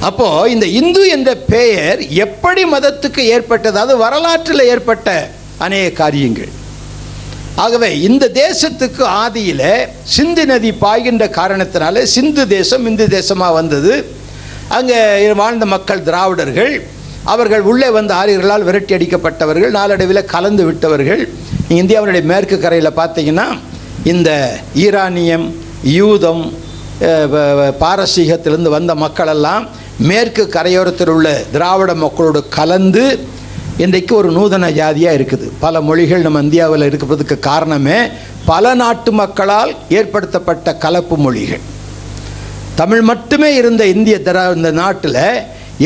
அப்போது 0.00 0.50
இந்த 0.50 0.66
இந்து 0.66 1.08
என்ற 1.08 1.34
பெயர் 1.34 2.08
எப்படி 2.08 2.64
மதத்துக்கு 2.64 3.18
ஏற்பட்டது? 3.18 3.78
அது 3.78 3.96
வரலாற்றில் 3.96 4.64
ஏற்பட்ட 4.64 5.30
அநேக 5.58 5.90
காரியங்கள். 5.90 6.48
ஆகவே 7.54 8.00
இந்த 8.00 8.30
தேசத்துக்கு 8.34 9.02
ஆதியில் 9.02 9.86
சிந்து 10.02 10.46
நதி 10.46 10.70
பாய்கின்ற 10.70 11.26
காரணத்தினால 11.40 12.02
சிந்து 12.02 12.46
தேசம் 12.46 12.86
இந்து 12.86 13.06
தேசமாக 13.06 13.52
வந்தது. 13.52 14.18
அங்கே 14.76 14.98
வாழ்ந்த 15.42 15.64
மக்கள் 15.74 16.06
திராவிடர்கள் 16.08 16.74
அவர்கள் 17.32 17.64
உள்ளே 17.70 17.88
வந்த 17.96 18.12
ஆரியர்களால் 18.20 18.66
விரட்டி 18.68 18.92
அடிக்கப்பட்டவர்கள் 18.96 19.72
நாளடைவில் 19.78 20.28
கலந்து 20.34 20.62
விட்டவர்கள். 20.68 21.22
இந்தியாவினுடைய 21.80 22.24
மேற்கு 22.32 22.56
கரையில் 22.64 22.98
பார்த்தீங்கன்னா 23.00 23.46
இந்த 24.12 24.30
ஈரானியம் 24.84 25.46
யூதம் 25.98 26.42
பாரசீகத்திலிருந்து 27.82 28.70
வந்த 28.76 28.94
மக்களெல்லாம் 29.04 29.66
மேற்கு 30.10 30.42
கரையோரத்தில் 30.56 31.12
உள்ள 31.16 31.28
திராவிட 31.54 31.90
மக்களோடு 32.04 32.40
கலந்து 32.58 33.04
இன்றைக்கு 33.84 34.12
ஒரு 34.20 34.30
நூதன 34.38 34.70
ஜாதியாக 34.78 35.16
இருக்குது. 35.18 35.46
பல 35.64 35.80
மொழிகள் 35.88 36.24
நம்ம 36.26 36.40
இந்தியாவில் 36.46 36.88
இருக்கிறதுக்கு 36.90 37.38
காரணமே 37.50 37.98
பல 38.52 38.74
நாட்டு 38.82 39.10
மக்களால் 39.20 39.72
ஏற்படுத்தப்பட்ட 39.98 40.76
கலப்பு 40.84 41.16
மொழிகள். 41.26 41.62
தமிழ் 42.80 43.02
மட்டுமே 43.10 43.48
இருந்த 43.60 43.82
இந்திய 43.94 44.16
தர 44.26 44.42
இந்த 44.58 44.70
நாட்டில் 44.82 45.22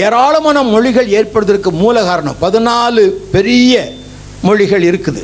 ஏராளமான 0.05 0.59
மொழிகள் 0.75 1.09
ஏற்படுவதற்கு 1.19 1.71
மூல 1.83 1.97
காரணம் 2.09 2.39
பதினாலு 2.45 3.03
பெரிய 3.35 3.75
மொழிகள் 4.47 4.85
இருக்குது. 4.91 5.23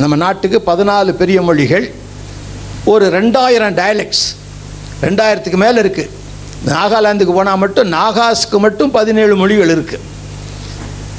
நம்ம 0.00 0.16
நாட்டுக்கு 0.24 0.58
பதினாலு 0.70 1.10
பெரிய 1.20 1.38
மொழிகள். 1.48 1.86
ஒரு 2.92 3.04
ரெண்டாயிரம் 3.16 3.76
டயலெக்ட்ஸ் 3.80 4.24
ரெண்டாயிரத்துக்கு 5.06 5.58
மேலே 5.64 5.78
இருக்குது 5.84 6.10
நாகாலாந்துக்கு 6.70 7.34
போனால் 7.36 7.60
மட்டும் 7.62 7.88
நாகாஸ்க்கு 7.96 8.58
மட்டும் 8.64 8.92
பதினேழு 8.98 9.34
மொழிகள் 9.42 9.72
இருக்குது 9.74 10.04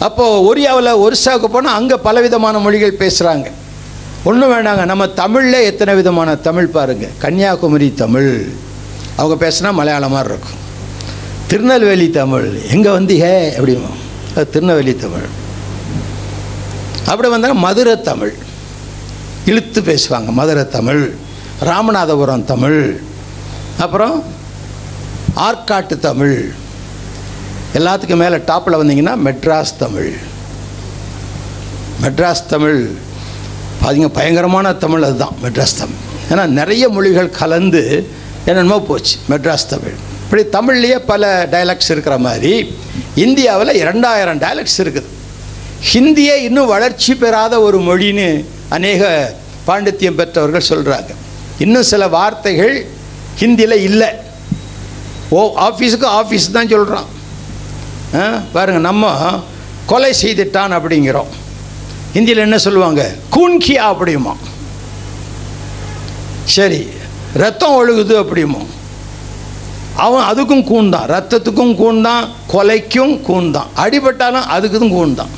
அப்போது 0.08 0.43
ஒரியாவில் 0.49 0.91
ஒரிசாவுக்கு 1.05 1.49
போனால் 1.55 1.77
அங்கே 1.79 1.97
பலவிதமான 2.08 2.60
மொழிகள் 2.65 2.99
பேசுகிறாங்க 3.03 3.47
ஒன்றும் 4.29 4.53
வேண்டாங்க 4.55 4.84
நம்ம 4.91 5.08
தமிழில் 5.21 5.67
எத்தனை 5.71 5.93
விதமான 5.99 6.29
தமிழ் 6.47 6.73
பாருங்கள் 6.75 7.13
கன்னியாகுமரி 7.23 7.89
தமிழ். 8.03 8.31
அவங்க 9.15 9.36
பேசுனா 9.47 9.73
மலையாளம் 9.73 10.12
மாதிரி 10.12 10.34
இருக்கும். 10.34 10.60
திருநெல்வேலி 11.47 12.10
தமிழ் 12.10 12.62
எங்கே 12.71 12.91
வந்து 12.91 13.15
ஹே 13.15 13.54
அப்படிமா? 13.58 13.89
அது 14.36 14.49
திருநெல்வேலி 14.49 14.95
தமிழ். 14.95 15.28
அப்படி 17.08 17.30
வந்தால் 17.30 17.54
மதுரை 17.54 18.01
தமிழ். 18.01 18.34
இழுத்து 19.45 19.82
பேசுவாங்க 19.82 20.25
மதுரை 20.25 20.67
தமிழ் 20.67 21.13
ராமநாதபுரம் 21.62 22.43
தமிழ் 22.43 22.99
அப்புறம் 23.80 24.23
ஆற்காட்டு 25.36 25.99
தமிழ். 25.99 26.51
எல்லாத்துக்கும் 27.73 28.15
மேலே 28.15 28.36
டாப்பில் 28.36 28.80
வந்தீங்கன்னா 28.82 29.17
மெட்ராஸ் 29.25 29.75
தமிழ். 29.78 30.13
மெட்ராஸ் 32.01 32.45
தமிழ் 32.49 32.89
பாதிங்க 33.84 34.08
பயங்கரமான 34.08 34.73
தமிழ் 34.73 35.04
அதுதான் 35.04 35.36
மெட்ராஸ் 35.43 35.78
தமிழ். 35.80 36.01
ஏன்னா 36.30 36.45
நிறைய 36.45 36.89
மொழிகள் 36.89 37.30
கலந்து 37.30 38.10
என்னென்னமோ 38.45 38.79
போச்சு 38.81 39.15
மெட்ராஸ் 39.29 39.67
தமிழ். 39.67 39.95
இப்படி 40.23 40.43
தமிழ்லேயே 40.58 40.97
பல 41.05 41.23
டைலாக்ஸ் 41.51 41.91
இருக்கிற 41.91 42.17
மாதிரி 42.17 42.51
இந்தியாவில் 43.15 43.73
இரண்டாயிரம் 43.75 44.39
டைலாக்ஸ் 44.39 44.79
இருக்குது. 44.84 45.10
ஹிந்தியே 45.91 46.36
இன்னும் 46.47 46.65
வளர்ச்சி 46.65 47.15
பெறாத 47.15 47.62
ஒரு 47.62 47.77
மொழின்னு 47.79 48.27
அநேக 48.69 49.03
பாண்டித்யம் 49.67 50.15
பெற்றவர்கள் 50.15 50.69
சொல்கிறாங்க 50.69 51.12
இன்னும் 51.60 51.84
சில 51.84 52.08
வார்த்தைகள் 52.08 52.75
ஹிந்தியில் 53.41 53.84
இல்லை. 53.89 54.10
ஓ 55.29 55.39
ஆஃபீஸுக்கு 55.67 56.08
ஆஃபீஸ் 56.19 56.51
தான் 56.51 56.69
சொல்கிறான் 56.69 57.08
ஆ, 58.15 58.23
பாருங்க 58.53 58.79
நம்ம 58.79 59.05
கொலை 59.86 60.12
செய்துட்டான் 60.21 60.75
அப்படிங்கிறோம். 60.77 61.31
ஹிந்தியில் 62.13 62.45
என்ன 62.45 62.58
சொல்லுவாங்க? 62.58 63.01
கூன்கியா 63.36 63.84
அப்படியுமா 63.93 64.34
சரி 66.47 66.79
ரத்தம் 67.43 67.78
ஒழுகுது 67.80 68.13
அப்படிமோ? 68.21 68.62
அவன் 70.06 70.26
அதுக்கும் 70.30 70.63
கூன் 70.69 70.89
தான் 70.93 71.08
ரத்தத்துக்கும் 71.13 71.74
கூன் 71.82 72.00
தான் 72.08 72.24
கொலைக்கும் 72.54 73.13
கூன் 73.28 73.50
தான் 73.56 73.69
அடிபட்டாலும் 73.84 74.48
அதுக்குதும் 74.56 74.93
கூன் 74.98 75.17
தான் 75.19 75.34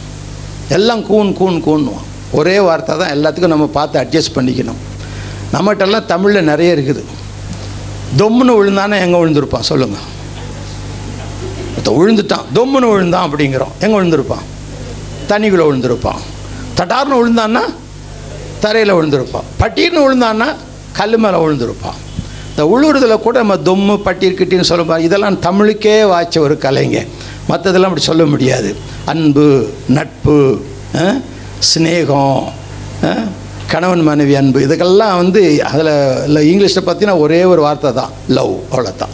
எல்லாம் 0.77 1.03
கூன் 1.09 1.29
கூன் 1.39 1.57
கூன்னுவான் 1.67 2.05
ஒரே 2.39 2.55
வார்த்தை 2.67 2.93
தான் 3.01 3.13
எல்லாத்துக்கும் 3.15 3.53
நம்ம 3.53 3.67
பார்த்து 3.77 4.01
அட்ஜஸ்ட் 4.03 4.35
பண்ணிக்கணும். 4.37 4.79
நம்மகிட்டெல்லாம் 5.53 6.07
தமிழில் 6.11 6.47
நிறைய 6.51 6.75
இருக்குது. 6.77 7.03
தொம்முன்னு 8.19 8.53
விழுந்தானே 8.59 8.97
எங்கே 9.05 9.19
விழுந்திருப்பான்? 9.21 9.67
சொல்லுங்கள் 9.71 10.05
விழுந்துட்டான். 11.99 12.45
தொம்முன்னு 12.55 12.87
விழுந்தான் 12.93 13.25
அப்படிங்கிறோம். 13.27 13.73
எங்கே 13.83 13.95
விழுந்திருப்பான்? 13.97 14.45
தண்ணிக்குள்ளே 15.29 15.65
விழுந்திருப்பான். 15.69 16.19
தட்டார்னு 16.79 17.19
விழுந்தான்னா 17.19 17.63
தரையில் 18.63 18.97
விழுந்திருப்பான். 18.97 19.47
பட்டீர்னு 19.61 20.03
விழுந்தான்னா 20.05 20.49
கல் 20.97 21.17
மேலே 21.17 21.37
விழுந்திருப்பான் 21.37 21.97
இந்த 22.49 22.65
உள்ளூர்தில் 22.65 23.19
கூட 23.19 23.37
நம்ம 23.37 23.55
தொம்மு 23.55 23.95
பட்டீர் 24.05 24.37
கிட்டின்னு 24.39 24.69
சொல்லுவோம் 24.69 24.99
இதெல்லாம் 24.99 25.39
தமிழுக்கே 25.39 26.03
வாய்ச்ச 26.03 26.39
ஒரு 26.39 26.57
கலைங்க. 26.61 26.99
மற்றதெல்லாம் 27.49 27.89
அப்படி 27.89 28.01
சொல்ல 28.01 28.25
முடியாது. 28.25 28.75
அன்பு 29.05 29.69
நட்பு 29.87 30.37
ஸ்னேகம் 30.93 31.23
சிநேகம் 31.73 32.41
கணவன் 33.67 34.01
மனைவி 34.01 34.35
அன்பு 34.35 34.59
இதுக்கெல்லாம் 34.59 35.15
வந்து 35.15 35.63
அதில் 35.63 35.91
இல்லை 36.25 36.41
இங்கிலீஷில் 36.51 36.85
பார்த்தீங்கன்னா 36.85 37.19
ஒரே 37.19 37.43
ஒரு 37.43 37.61
வார்த்தை 37.61 37.93
தான் 37.93 38.11
லவ் 38.27 38.53
அவ்வளோதான் 38.71 39.13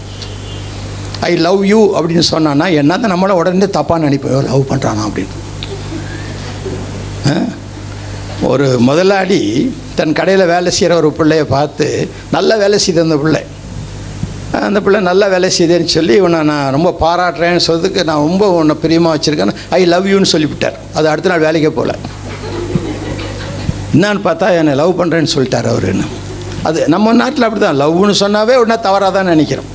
ஐ 1.20 1.36
லவ் 1.36 1.66
யூ 1.66 1.80
அப்படின்னு 2.00 2.26
சொன்னான்னா 2.32 2.66
என்னதான் 2.72 3.14
நம்மளை 3.14 3.32
உடனே 3.32 3.66
தப்பாக 3.66 4.04
நினைப்போம். 4.06 4.44
லவ் 4.44 4.70
பண்ணுறானா 4.70 5.04
அப்படின்னு. 5.08 5.36
ஆ? 7.28 7.36
ஒரு 8.52 8.66
முதலாளி 8.88 9.40
தன் 9.98 10.16
கடையில் 10.20 10.50
வேலை 10.52 10.70
செய்கிற 10.78 10.94
ஒரு 11.02 11.10
பிள்ளையை 11.18 11.46
பார்த்து 11.54 11.86
நல்ல 12.36 12.58
வேலை 12.62 12.78
செய்த 12.86 13.00
அந்த 13.06 13.18
பிள்ளை. 13.22 13.42
அந்த 14.70 14.80
பிள்ளை 14.86 15.00
நல்ல 15.08 15.24
வேலை 15.34 15.50
செய்தேன்னு 15.58 15.94
சொல்லி 15.96 16.14
இவனை 16.22 16.40
நான் 16.50 16.74
ரொம்ப 16.76 16.90
பாராட்டுறேன்னு 17.04 17.64
சொல்றதுக்கு 17.68 18.02
நான் 18.10 18.24
ரொம்ப 18.28 18.50
உன்னை 18.58 18.76
பிரியமாக 18.84 19.14
வச்சுருக்கேன் 19.16 19.56
ஐ 19.78 19.82
லவ் 19.94 20.10
யூன்னு 20.14 20.32
சொல்லிவிட்டார். 20.34 20.78
அது 20.98 21.08
அடுத்த 21.12 21.32
நாள் 21.32 21.46
வேலைக்கே 21.48 21.72
போகல 21.80 21.96
என்னான்னு 23.96 24.24
பார்த்தா 24.28 24.48
என்னை 24.60 24.74
லவ் 24.82 25.00
பண்ணுறேன்னு 25.00 25.34
சொல்லிட்டார் 25.36 25.72
அவருன்னு. 25.74 26.08
அது 26.70 26.80
நம்ம 26.96 27.14
நாட்டில் 27.24 27.48
அப்படி 27.48 27.62
தான் 27.66 27.82
லவ்னு 27.84 28.22
சொன்னாவே 28.24 28.56
உடனே 28.62 28.78
தவறாக 28.88 29.12
தான் 29.18 29.32
நினைக்கிறோம். 29.34 29.70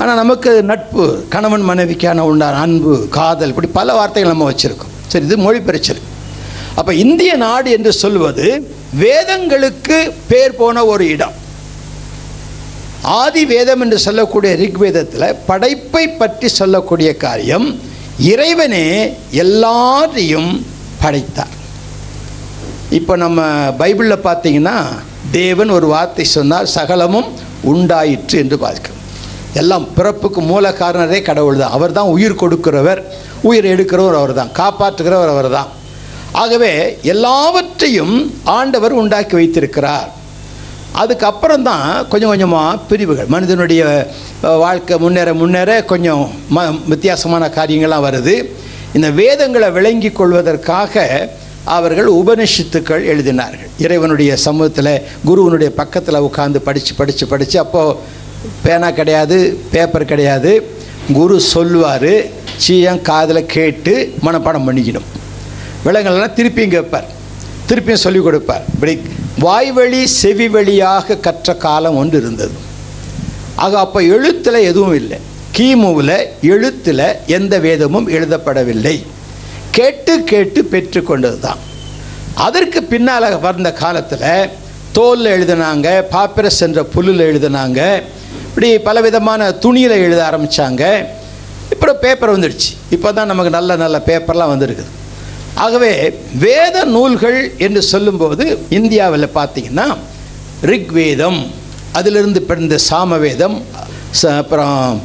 ஆனால் 0.00 0.20
நமக்கு 0.22 0.50
நட்பு 0.70 1.04
கணவன் 1.34 1.68
மனைவிக்கான 1.72 2.24
உண்டான 2.30 2.60
அன்பு 2.66 2.94
காதல் 3.18 3.52
இப்படி 3.54 3.70
பல 3.78 3.94
வார்த்தைகள் 3.98 4.34
நம்ம 4.34 4.48
வச்சுருக்கோம். 4.50 4.94
சரி 5.12 5.26
இது 5.28 5.36
மொழி 5.46 5.60
பிரச்சனை. 5.68 6.00
அப்போ 6.78 6.92
இந்திய 7.04 7.32
நாடு 7.36 7.70
என்று 7.76 7.92
சொல்வது 8.02 8.46
வேதங்களுக்கு 9.02 9.98
பேர் 10.30 10.58
போன 10.60 10.84
ஒரு 10.92 11.04
இடம். 11.14 11.36
ஆதி 13.20 13.42
வேதம் 13.52 13.82
என்று 13.84 13.98
சொல்லக்கூடிய 14.06 14.52
ரிக்வேதத்தில் 14.62 15.26
படைப்பை 15.48 16.04
பற்றி 16.20 16.48
சொல்லக்கூடிய 16.60 17.10
காரியம் 17.24 17.66
இறைவனே 18.32 18.86
எல்லாரையும் 19.44 20.50
படைத்தார். 21.02 21.54
இப்போ 22.98 23.14
நம்ம 23.16 23.40
பைபிளில் 23.80 24.24
பார்த்தீங்கன்னா 24.28 24.76
தேவன் 25.38 25.70
ஒரு 25.70 25.86
வார்த்தை 25.86 26.24
சொன்னார் 26.36 26.74
சகலமும் 26.78 27.28
உண்டாயிற்று 27.72 28.36
என்று 28.42 28.56
பார்க்கும் 28.58 28.98
எல்லாம் 29.60 29.86
பிறப்புக்கு 29.96 30.40
மூல 30.50 30.66
காரணரே 30.82 31.18
கடவுள் 31.22 31.60
தான் 31.62 31.74
அவர் 31.76 31.96
தான் 31.98 32.12
உயிர் 32.14 32.40
கொடுக்கிறவர் 32.42 33.00
உயிர் 33.48 33.66
எடுக்கிறவர் 33.74 34.18
அவர் 34.20 34.34
தான் 34.40 34.52
காப்பாற்றுகிறவர் 34.60 35.32
அவர் 35.34 35.48
தான் 35.50 35.70
ஆகவே 36.40 36.72
எல்லாவற்றையும் 37.12 38.16
ஆண்டவர் 38.58 38.92
உண்டாக்கி 39.00 39.34
வைத்திருக்கிறார். 39.38 40.10
அதுக்கப்புறம் 41.02 41.62
தான் 41.68 42.08
கொஞ்சம் 42.08 42.32
கொஞ்சமாக 42.32 42.80
பிரிவுகள். 42.88 43.28
மனிதனுடைய 43.34 43.82
வாழ்க்கை 44.64 44.96
முன்னேற 45.04 45.30
முன்னேற 45.42 45.70
கொஞ்சம் 45.92 46.24
ம 46.56 46.64
வித்தியாசமான 46.92 47.48
காரியங்கள்லாம் 47.58 48.06
வருது. 48.08 48.34
இந்த 48.96 49.10
வேதங்களை 49.20 49.70
விளங்கி 49.76 50.10
கொள்வதற்காக 50.10 51.04
அவர்கள் 51.76 52.08
உபனிஷத்துக்கள் 52.20 53.04
எழுதினார்கள். 53.12 53.70
இறைவனுடைய 53.84 54.32
சமூகத்தில் 54.46 54.94
குருவனுடைய 55.28 55.70
பக்கத்தில் 55.80 56.24
உட்காந்து 56.28 56.60
படித்து 56.68 56.94
படித்து 57.00 57.26
படித்து 57.32 57.58
அப்போது 57.64 57.96
பேனா 58.64 58.90
கிடையாது 58.90 59.38
பேப்பர் 59.72 60.10
கிடையாது. 60.12 60.52
குரு 61.18 61.36
சொல்வார் 61.52 62.12
சீயம் 62.64 63.02
காதில் 63.10 63.50
கேட்டு 63.56 63.94
மனப்பாடம் 64.26 64.66
பண்ணிக்கணும். 64.68 65.08
விலங்குகள்லாம் 65.86 66.36
திருப்பியும் 66.38 66.74
கேட்பார் 66.76 67.08
திருப்பியும் 67.68 68.04
சொல்லிக் 68.04 68.26
கொடுப்பார். 68.26 68.64
இப்படி 68.74 68.94
வாய்வழி 69.44 70.00
செவி 70.20 70.46
வழியாக 70.54 71.16
கற்ற 71.26 71.54
காலம் 71.64 71.98
ஒன்று 72.00 72.16
இருந்தது. 72.22 72.56
ஆக 73.64 73.78
அப்போ 73.84 74.00
எழுத்தில் 74.14 74.66
எதுவும் 74.70 74.96
இல்லை. 75.00 75.18
கிமுவில் 75.56 76.16
எழுத்தில் 76.54 77.06
எந்த 77.36 77.54
வேதமும் 77.66 78.08
எழுதப்படவில்லை. 78.16 78.94
கேட்டு 79.76 80.14
கேட்டு 80.30 80.60
பெற்றுக்கொண்டது 80.72 81.38
தான் 81.46 81.60
அதற்கு 82.46 82.80
பின்னால் 82.92 83.26
வந்த 83.46 83.70
காலத்தில் 83.82 84.50
தோலில் 84.96 85.34
எழுதினாங்க 85.36 85.88
பாப்பிரஸ் 86.14 86.62
என்ற 86.66 86.80
புல்லில் 86.94 87.28
எழுதினாங்க 87.30 87.80
இப்படி 88.48 88.68
பலவிதமான 88.88 89.50
துணியில் 89.64 90.02
எழுத 90.06 90.20
ஆரம்பித்தாங்க 90.30 90.82
இப்போ 91.74 91.94
பேப்பர் 92.02 92.34
வந்துடுச்சு. 92.34 92.70
இப்போ 92.96 93.08
தான் 93.18 93.30
நமக்கு 93.32 93.56
நல்ல 93.58 93.76
நல்ல 93.84 93.96
பேப்பர்லாம் 94.08 94.52
வந்திருக்குது. 94.52 94.90
ஆகவே 95.54 96.18
வேத 96.38 96.84
நூல்கள் 96.84 97.52
என்று 97.58 97.82
சொல்லும்போது 97.82 98.58
இந்தியாவில் 98.68 99.26
பார்த்தீங்கன்னா 99.26 99.96
ரிக்வேதம் 100.62 101.46
அதிலிருந்து 101.92 102.42
பிறந்த 102.42 102.78
சாமவேதம் 102.78 103.62
ச- 104.22 104.36
அப்புறம் 104.36 105.02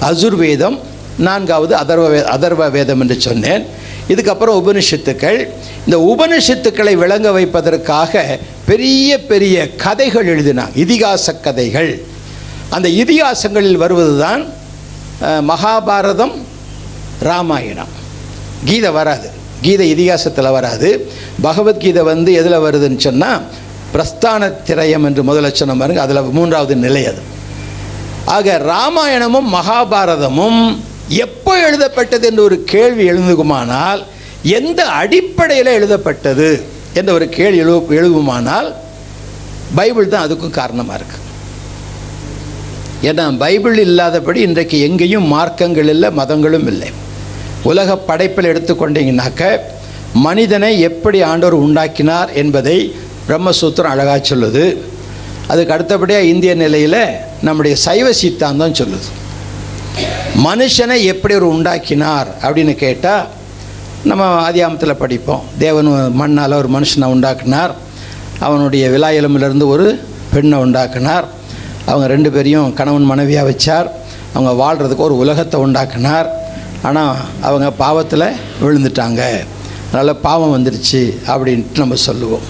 அசுர்வேதம் 0.00 0.78
நான்காவது 1.18 1.76
அதர்வ 1.76 2.10
வே 2.10 2.18
அதர்வ 2.18 2.70
வேதம் 2.70 3.00
என்று 3.00 3.20
சொன்னேன். 3.20 3.66
இதுக்கப்புறம் 4.08 4.56
உபனிஷத்துக்கள். 4.56 5.48
இந்த 5.86 5.96
உபனிஷத்துக்களை 5.96 6.94
விளங்க 6.94 7.32
வைப்பதற்காக 7.32 8.38
பெரிய 8.66 9.26
பெரிய 9.26 9.74
கதைகள் 9.76 10.26
எழுதினாங்க 10.26 10.76
இதிகாச 10.76 11.40
கதைகள். 11.40 12.02
அந்த 12.70 12.88
இதிகாசங்களில் 12.88 13.76
வருவது 13.76 14.18
தான் 14.18 14.46
மகாபாரதம் 15.48 16.32
ராமாயணம். 17.20 17.88
கீதை 18.64 18.90
வராது. 18.90 19.30
கீதை 19.64 19.86
இதிகாசத்தில் 19.94 20.54
வராது. 20.56 20.88
பகவத்கீதை 21.46 22.02
வந்து 22.12 22.30
எதில் 22.40 22.64
வருதுன்னு 22.66 23.04
சொன்னால் 23.06 23.44
பிரஸ்தான 23.94 24.42
திரயம் 24.68 25.06
என்று 25.08 25.22
முதலட்சணம் 25.30 25.80
பாருங்க 25.82 26.00
அதில் 26.04 26.34
மூன்றாவது 26.38 26.74
நிலை 26.86 27.02
அது. 27.10 27.22
ஆக 28.36 28.56
ராமாயணமும் 28.72 29.48
மகாபாரதமும் 29.56 30.60
எப்போ 31.24 31.52
எழுதப்பட்டது 31.66 32.24
என்று 32.30 32.42
ஒரு 32.48 32.56
கேள்வி 32.72 33.04
எழுந்துகுமானால் 33.10 34.00
எந்த 34.58 34.80
அடிப்படையில் 35.02 35.76
எழுதப்பட்டது 35.78 36.48
என்ற 36.98 37.10
ஒரு 37.18 37.26
கேள்வி 37.36 37.58
எழு 37.64 37.74
எழுதுமானால் 37.98 38.68
பைபிள் 39.78 40.12
தான் 40.12 40.24
அதுக்கும் 40.26 40.58
காரணமாக 40.60 40.98
இருக்கு. 40.98 41.18
ஏன்னா 43.08 43.24
பைபிள் 43.44 43.78
இல்லாதபடி 43.86 44.40
இன்றைக்கு 44.48 44.76
எங்கேயும் 44.86 45.26
மார்க்கங்கள் 45.32 45.90
இல்லை 45.94 46.10
மதங்களும் 46.20 46.68
இல்லை. 46.72 46.90
உலக 47.64 47.96
படைப்பில் 47.96 48.50
எடுத்துக்கொண்டீங்கன்னாக்க 48.52 49.58
மனிதனை 50.12 50.80
எப்படி 50.80 51.22
ஆண்டவர் 51.22 51.62
உண்டாக்கினார் 51.66 52.32
என்பதை 52.32 52.94
பிரம்மசூத்திரம் 53.28 53.92
அழகாக 53.94 54.20
சொல்லுது. 54.28 54.76
அதுக்கு 55.46 55.72
அடுத்தபடியாக 55.72 56.24
இந்திய 56.24 56.54
நிலையில் 56.54 57.00
நம்முடைய 57.42 57.76
சைவ 57.76 58.12
சித்தாந்தம் 58.12 58.72
சொல்லுது. 58.72 59.08
மனுஷனை 60.44 61.04
எப்படி 61.04 61.34
ஒரு 61.34 61.48
உண்டாக்கினார் 61.48 62.28
அப்படின்னு 62.42 62.74
கேட்டால் 62.74 63.26
நம்ம 64.04 64.50
ஆதியாமத்தில் 64.50 65.00
படிப்போம். 65.02 65.42
தேவன் 65.58 65.90
மண்ணால் 66.20 66.52
ஒரு 66.52 66.68
மனுஷனை 66.68 67.04
உண்டாக்கினார். 67.04 67.74
அவனுடைய 68.38 68.88
விழா 68.88 69.08
எலும்பிலிருந்து 69.08 69.66
ஒரு 69.66 69.86
பெண்ணை 70.32 70.58
உண்டாக்கினார். 70.58 71.26
அவங்க 71.86 72.06
ரெண்டு 72.06 72.30
பேரையும் 72.30 72.74
கணவன் 72.74 73.10
மனைவியாக 73.12 73.50
வச்சார். 73.50 73.88
அவங்க 74.32 74.52
வாழ்கிறதுக்கு 74.62 75.06
ஒரு 75.08 75.16
உலகத்தை 75.16 75.60
உண்டாக்கினார். 75.60 76.28
ஆனால் 76.84 77.16
அவங்க 77.40 77.70
பாவத்தில் 77.70 78.32
விழுந்துட்டாங்க. 78.62 79.22
அதனால் 79.92 80.16
பாவம் 80.16 80.54
வந்துடுச்சு 80.54 81.16
அப்படின்ட்டு 81.26 81.78
நம்ம 81.78 81.94
சொல்லுவோம். 81.94 82.40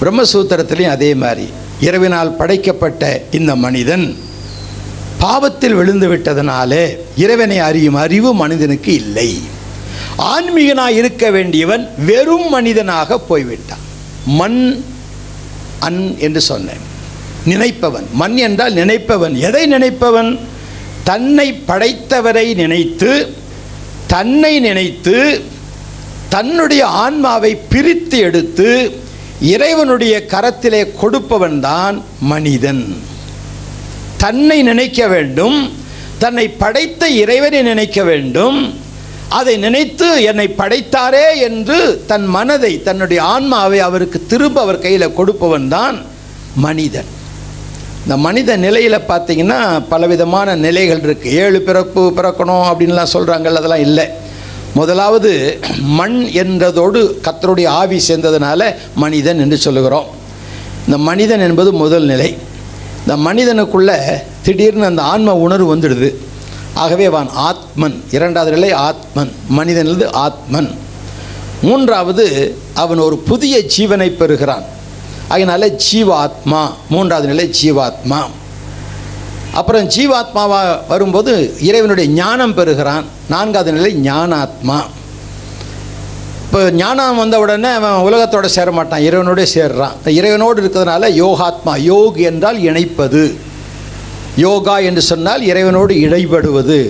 பிரம்மசூத்திரத்துலேயும் 0.00 0.88
அதே 0.88 1.14
மாதிரி. 1.14 1.48
இரவினால் 1.80 2.36
படைக்கப்பட்ட 2.36 3.22
இந்த 3.30 3.56
மனிதன் 3.56 4.16
பாவத்தில் 5.18 5.74
விழுந்து 5.74 6.08
விட்டதனாலே 6.08 6.96
இறைவனை 7.16 7.58
அறியும் 7.58 7.94
அறிவு 7.94 8.34
மனிதனுக்கு 8.34 8.94
இல்லை. 8.94 9.40
ஆன்மீகனாக 10.16 10.92
இருக்க 10.92 11.30
வேண்டியவன் 11.30 11.88
வெறும் 12.04 12.48
மனிதனாக 12.48 13.18
போய்விட்டான். 13.18 13.78
மண் 14.26 14.82
அன் 15.78 16.16
என்று 16.18 16.40
சொன்னேன். 16.40 16.90
நினைப்பவன். 17.44 18.06
மண் 18.12 18.36
என்றால் 18.36 18.72
நினைப்பவன். 18.72 19.34
எதை 19.34 19.66
நினைப்பவன்? 19.66 20.38
தன்னை 21.04 21.62
படைத்தவரை 21.68 22.54
நினைத்து 22.54 23.40
தன்னை 24.12 24.52
நினைத்து 24.60 25.16
தன்னுடைய 26.28 26.82
ஆன்மாவை 27.04 27.52
பிரித்து 27.72 28.18
எடுத்து 28.18 28.68
இறைவனுடைய 29.54 30.14
கரத்திலே 30.32 30.82
கொடுப்பவன் 31.00 31.60
தான் 31.60 31.96
மனிதன். 32.32 32.84
தன்னை 34.16 34.62
நினைக்க 34.62 35.00
வேண்டும் 35.06 35.58
தன்னை 36.18 36.46
படைத்த 36.62 37.08
இறைவனை 37.22 37.62
நினைக்க 37.62 38.02
வேண்டும் 38.02 38.58
அதை 39.38 39.54
நினைத்து 39.56 40.08
என்னை 40.30 40.46
படைத்தாரே 40.60 41.26
என்று 41.48 41.78
தன் 42.10 42.26
மனதை 42.26 42.72
தன்னுடைய 42.82 43.20
ஆன்மாவை 43.34 43.78
அவருக்கு 43.80 44.18
திரும்ப 44.26 44.60
அவர் 44.60 44.84
கையில் 44.84 45.16
கொடுப்பவன் 45.18 45.68
தான் 45.68 45.96
மனிதன். 46.66 47.10
இந்த 48.02 48.16
மனித 48.16 48.56
நிலையில் 48.56 48.98
பார்த்தீங்கன்னா 48.98 49.82
பலவிதமான 49.88 50.56
நிலைகள் 50.56 51.00
இருக்குது 51.00 51.24
ஏழு 51.24 51.60
பிறப்பு 51.60 52.12
பிறக்கணும் 52.16 52.66
அப்படின்லாம் 52.70 53.12
சொல்கிறாங்கல்ல 53.12 53.54
அதெல்லாம் 53.54 53.80
இல்லை. 53.80 54.06
முதலாவது 54.74 55.58
மண் 55.80 56.28
என்றதோடு 56.32 57.10
கத்தருடைய 57.22 57.66
ஆவி 57.66 58.02
சேர்ந்ததுனால 58.08 58.74
மனிதன் 58.94 59.38
என்று 59.38 59.56
சொல்லுகிறோம். 59.56 60.04
இந்த 60.84 60.98
மனிதன் 60.98 61.40
என்பது 61.40 61.72
முதல் 61.72 62.02
நிலை. 62.02 62.36
இந்த 63.06 63.32
மனிதனுக்குள்ள 63.32 64.00
திடீர்னு 64.42 64.84
அந்த 64.84 65.02
ஆன்ம 65.02 65.34
உணர்வு 65.34 65.76
வந்துடுது. 65.76 66.14
ஆகவே 66.74 67.04
அவன் 67.04 67.28
ஆத்மன். 67.28 68.02
இரண்டாவது 68.10 68.52
நிலை 68.52 68.72
ஆத்மன். 68.72 69.32
மனிதனது 69.48 70.12
ஆத்மன். 70.12 70.70
மூன்றாவது 71.62 72.56
அவன் 72.74 72.98
ஒரு 72.98 73.18
புதிய 73.18 73.62
ஜீவனை 73.78 74.08
பெறுகிறான். 74.08 74.62
அதனால 75.34 75.66
ஜீவாத்மா 75.84 76.62
மூன்றாவது 76.88 77.28
நிலை 77.32 77.46
ஜீவாத்மா. 77.60 78.20
அப்புறம் 79.52 79.88
ஜீவாத்மாவா 79.94 80.60
வரும்போது 80.88 81.32
இறைவனுடைய 81.68 82.10
ஞானம் 82.10 82.54
பெறுகிறான். 82.54 83.06
நான்காவது 83.28 83.72
நிலை 83.72 83.92
ஞானாத்மா. 84.10 84.78
இப்போ 86.46 86.70
ஞானம் 86.70 87.16
வந்த 87.16 87.38
உடனே 87.38 87.70
அவன் 87.78 87.98
உலகத்தோட 88.08 88.46
சேர 88.56 88.70
மாட்டான் 88.72 89.00
இறைவனோடு 89.00 89.44
சேர்றான். 89.54 89.96
இறைவனோடு 90.18 90.58
இருக்கிறதுனால 90.62 91.10
யோகாத்மா 91.22 91.74
யோக் 91.90 92.18
என்றால் 92.30 92.58
இணைப்பது. 92.70 93.22
யோகா 94.36 94.74
என்று 94.88 95.02
சொன்னால் 95.02 95.42
இறைவனோடு 95.42 95.94
இடைபடுவது. 96.06 96.80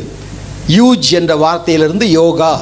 யூஜ் 0.79 1.11
என்ற 1.11 1.35
வார்த்தையிலிருந்து 1.45 2.07
யோகா 2.21 2.53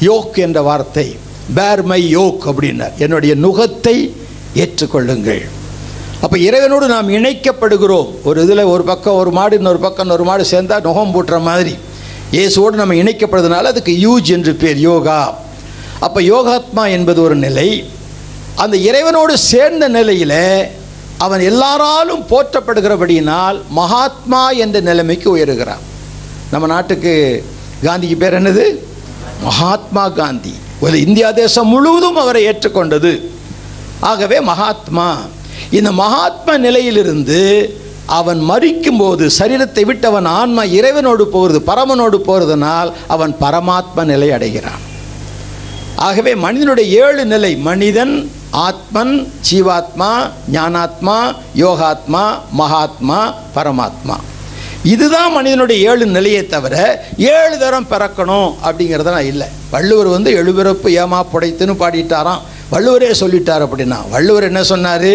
யோக் 0.00 0.38
என்ற 0.46 0.62
வார்த்தை. 0.62 1.06
பேர் 1.54 1.82
மை 1.82 2.00
யோக் 2.16 2.44
அப்படின்னார். 2.50 2.94
என்னுடைய 2.98 3.32
நுகத்தை 3.34 3.96
ஏற்றுக்கொள்ளுங்கள். 4.62 5.42
அப்போ 6.20 6.36
இறைவனோடு 6.36 6.86
நாம் 6.86 7.08
இணைக்கப்படுகிறோம். 7.08 8.08
ஒரு 8.24 8.42
இதில் 8.42 8.70
ஒரு 8.74 8.82
பக்கம் 8.82 9.14
ஒரு 9.14 9.30
மாடு 9.30 9.56
இன்னொரு 9.56 9.78
பக்கம் 9.78 10.04
இன்னொரு 10.06 10.24
மாடு 10.24 10.44
சேர்ந்தால் 10.44 10.82
நுகம் 10.82 11.14
போட்டுற 11.16 11.40
மாதிரி. 11.40 11.74
இயேசுவோடு 12.32 12.80
நம்ம 12.82 12.94
இணைக்கப்படுறதுனால 12.94 13.70
அதுக்கு 13.72 13.92
யூஜ் 14.06 14.30
என்று 14.36 14.54
பேர் 14.54 14.78
யோகா. 14.78 15.20
அப்போ 16.00 16.20
யோகாத்மா 16.20 16.90
என்பது 16.90 17.22
ஒரு 17.22 17.34
நிலை. 17.34 17.68
அந்த 18.54 18.76
இறைவனோடு 18.76 19.34
சேர்ந்த 19.50 19.88
நிலையில் 19.88 20.38
அவன் 21.18 21.40
எல்லாராலும் 21.40 22.24
போற்றப்படுகிறபடியினால் 22.30 23.58
மகாத்மா 23.68 24.50
என்ற 24.50 24.80
நிலைமைக்கு 24.80 25.36
உயருகிறான். 25.36 25.84
நம்ம 26.50 26.66
நாட்டுக்கு 26.66 27.44
காந்திக்கு 27.84 28.16
பேர் 28.16 28.38
என்னது? 28.42 28.66
மகாத்மா 29.42 30.08
காந்தி. 30.08 30.54
ஒரு 30.80 31.06
இந்தியா 31.06 31.30
தேசம் 31.30 31.66
முழுவதும் 31.66 32.16
அவரை 32.16 32.46
ஏற்றுக்கொண்டது. 32.46 33.12
ஆகவே 34.00 34.40
மகாத்மா 34.40 35.16
இந்த 35.70 35.92
மகாத்மா 35.92 36.56
நிலையிலிருந்து 36.56 37.80
அவன் 38.06 38.40
மறிக்கும்போது 38.50 39.30
சரீரத்தை 39.38 39.84
விட்டு 39.84 40.06
அவன் 40.06 40.24
ஆன்மா 40.24 40.62
இறைவனோடு 40.62 41.22
போகிறது 41.22 41.60
பரமனோடு 41.66 42.18
போகிறதுனால் 42.26 42.92
அவன் 43.06 43.36
பரமாத்ம 43.40 44.04
நிலை 44.04 44.30
அடைகிறான். 44.30 44.84
ஆகவே 45.96 46.34
மனிதனுடைய 46.34 47.04
ஏழு 47.04 47.24
நிலை 47.24 47.56
மனிதன் 47.56 48.30
ஆத்மன் 48.50 49.32
ஜீவாத்மா 49.50 50.30
ஞானாத்மா 50.52 51.36
யோகாத்மா 51.56 52.38
மகாத்மா 52.52 53.34
பரமாத்மா. 53.54 54.16
இதுதான் 54.82 55.32
மனிதனுடைய 55.32 55.90
ஏழு 55.90 56.06
நிலையை 56.06 56.46
தவிர 56.46 57.04
ஏழு 57.16 57.58
தரம் 57.58 57.86
பிறக்கணும் 57.90 58.54
அப்படிங்கிறதெல்லாம் 58.64 59.26
இல்லை. 59.26 59.46
வள்ளுவர் 59.70 60.06
வந்து 60.06 60.30
எழுபிறப்பு 60.42 60.88
ஏமா 61.02 61.22
புடைத்துன்னு 61.32 61.74
பாடிட்டாராம். 61.82 62.40
வள்ளுவரே 62.72 63.10
சொல்லிட்டார் 63.20 63.64
அப்படின்னா 63.66 63.98
வள்ளுவர் 64.10 64.42
என்ன 64.42 64.62
சொன்னார்? 64.62 65.12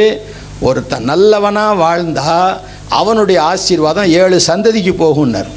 ஒருத்தன் 0.59 1.03
நல்லவனாக 1.03 1.81
வாழ்ந்தா 1.83 2.57
அவனுடைய 2.89 3.41
ஆசீர்வாதம் 3.41 4.05
ஏழு 4.05 4.39
சந்ததிக்கு 4.47 4.93
போகும்னார். 5.03 5.49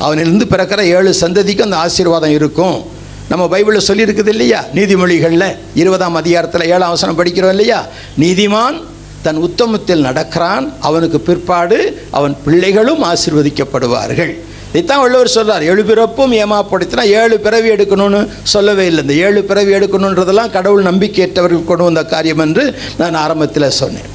அவனிலிருந்து 0.00 0.46
பிறக்கிற 0.50 0.80
ஏழு 0.80 1.14
சந்ததிக்கு 1.20 1.62
அந்த 1.62 1.76
ஆசீர்வாதம் 1.76 2.30
இருக்கும். 2.30 2.84
நம்ம 3.28 3.58
பைபிளில் 3.58 3.86
சொல்லியிருக்குது 3.88 4.28
இல்லையா? 4.28 4.64
நீதிமொழிகளில் 4.74 5.56
இருபதாம் 5.74 6.14
அதிகாரத்தில் 6.14 6.64
ஏழாம் 6.64 6.92
அவசரம் 6.92 7.18
படிக்கிறோம் 7.18 7.48
இல்லையா? 7.48 7.86
நீதிமான் 8.18 8.82
தன் 9.22 9.36
உத்தமத்தில் 9.36 10.00
நடக்கிறான் 10.00 10.72
அவனுக்கு 10.80 11.20
பிற்பாடு 11.20 12.06
அவன் 12.10 12.36
பிள்ளைகளும் 12.44 13.02
ஆசீர்வதிக்கப்படுவார்கள். 13.02 14.34
இதைத்தான் 14.70 15.02
வள்ளுவர் 15.02 15.34
சொல்கிறார் 15.36 15.64
ஏழு 15.70 15.82
பிறப்பும் 15.90 16.32
ஏமாப்படுத்தினா 16.42 17.04
ஏழு 17.20 17.36
பிறவி 17.46 17.68
எடுக்கணும்னு 17.74 18.20
சொல்லவே 18.54 18.86
இல்லை. 18.90 19.02
இந்த 19.04 19.14
ஏழு 19.26 19.42
பிறவி 19.50 19.72
எடுக்கணுன்றதெல்லாம் 19.78 20.54
கடவுள் 20.56 20.88
நம்பிக்கையற்றவர்கள் 20.88 21.68
கொண்டு 21.70 21.88
வந்த 21.88 22.04
காரியம் 22.14 22.42
என்று 22.46 22.64
நான் 23.00 23.20
ஆரம்பத்தில் 23.24 23.76
சொன்னேன். 23.80 24.10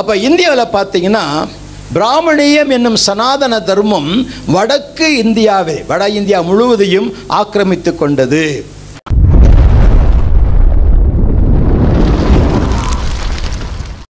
அப்போ 0.00 0.12
இந்தியாவில் 0.28 0.74
பார்த்தீங்கன்னா 0.76 1.24
பிராமணியம் 1.96 2.70
என்னும் 2.76 2.96
சனாதன 3.06 3.54
தர்மம் 3.70 4.12
வடக்கு 4.54 5.08
இந்தியாவை 5.24 5.76
வட 5.90 6.08
இந்தியா 6.18 6.38
முழுவதையும் 6.48 7.08
ஆக்கிரமித்து 7.40 7.92
கொண்டது. 8.02 8.44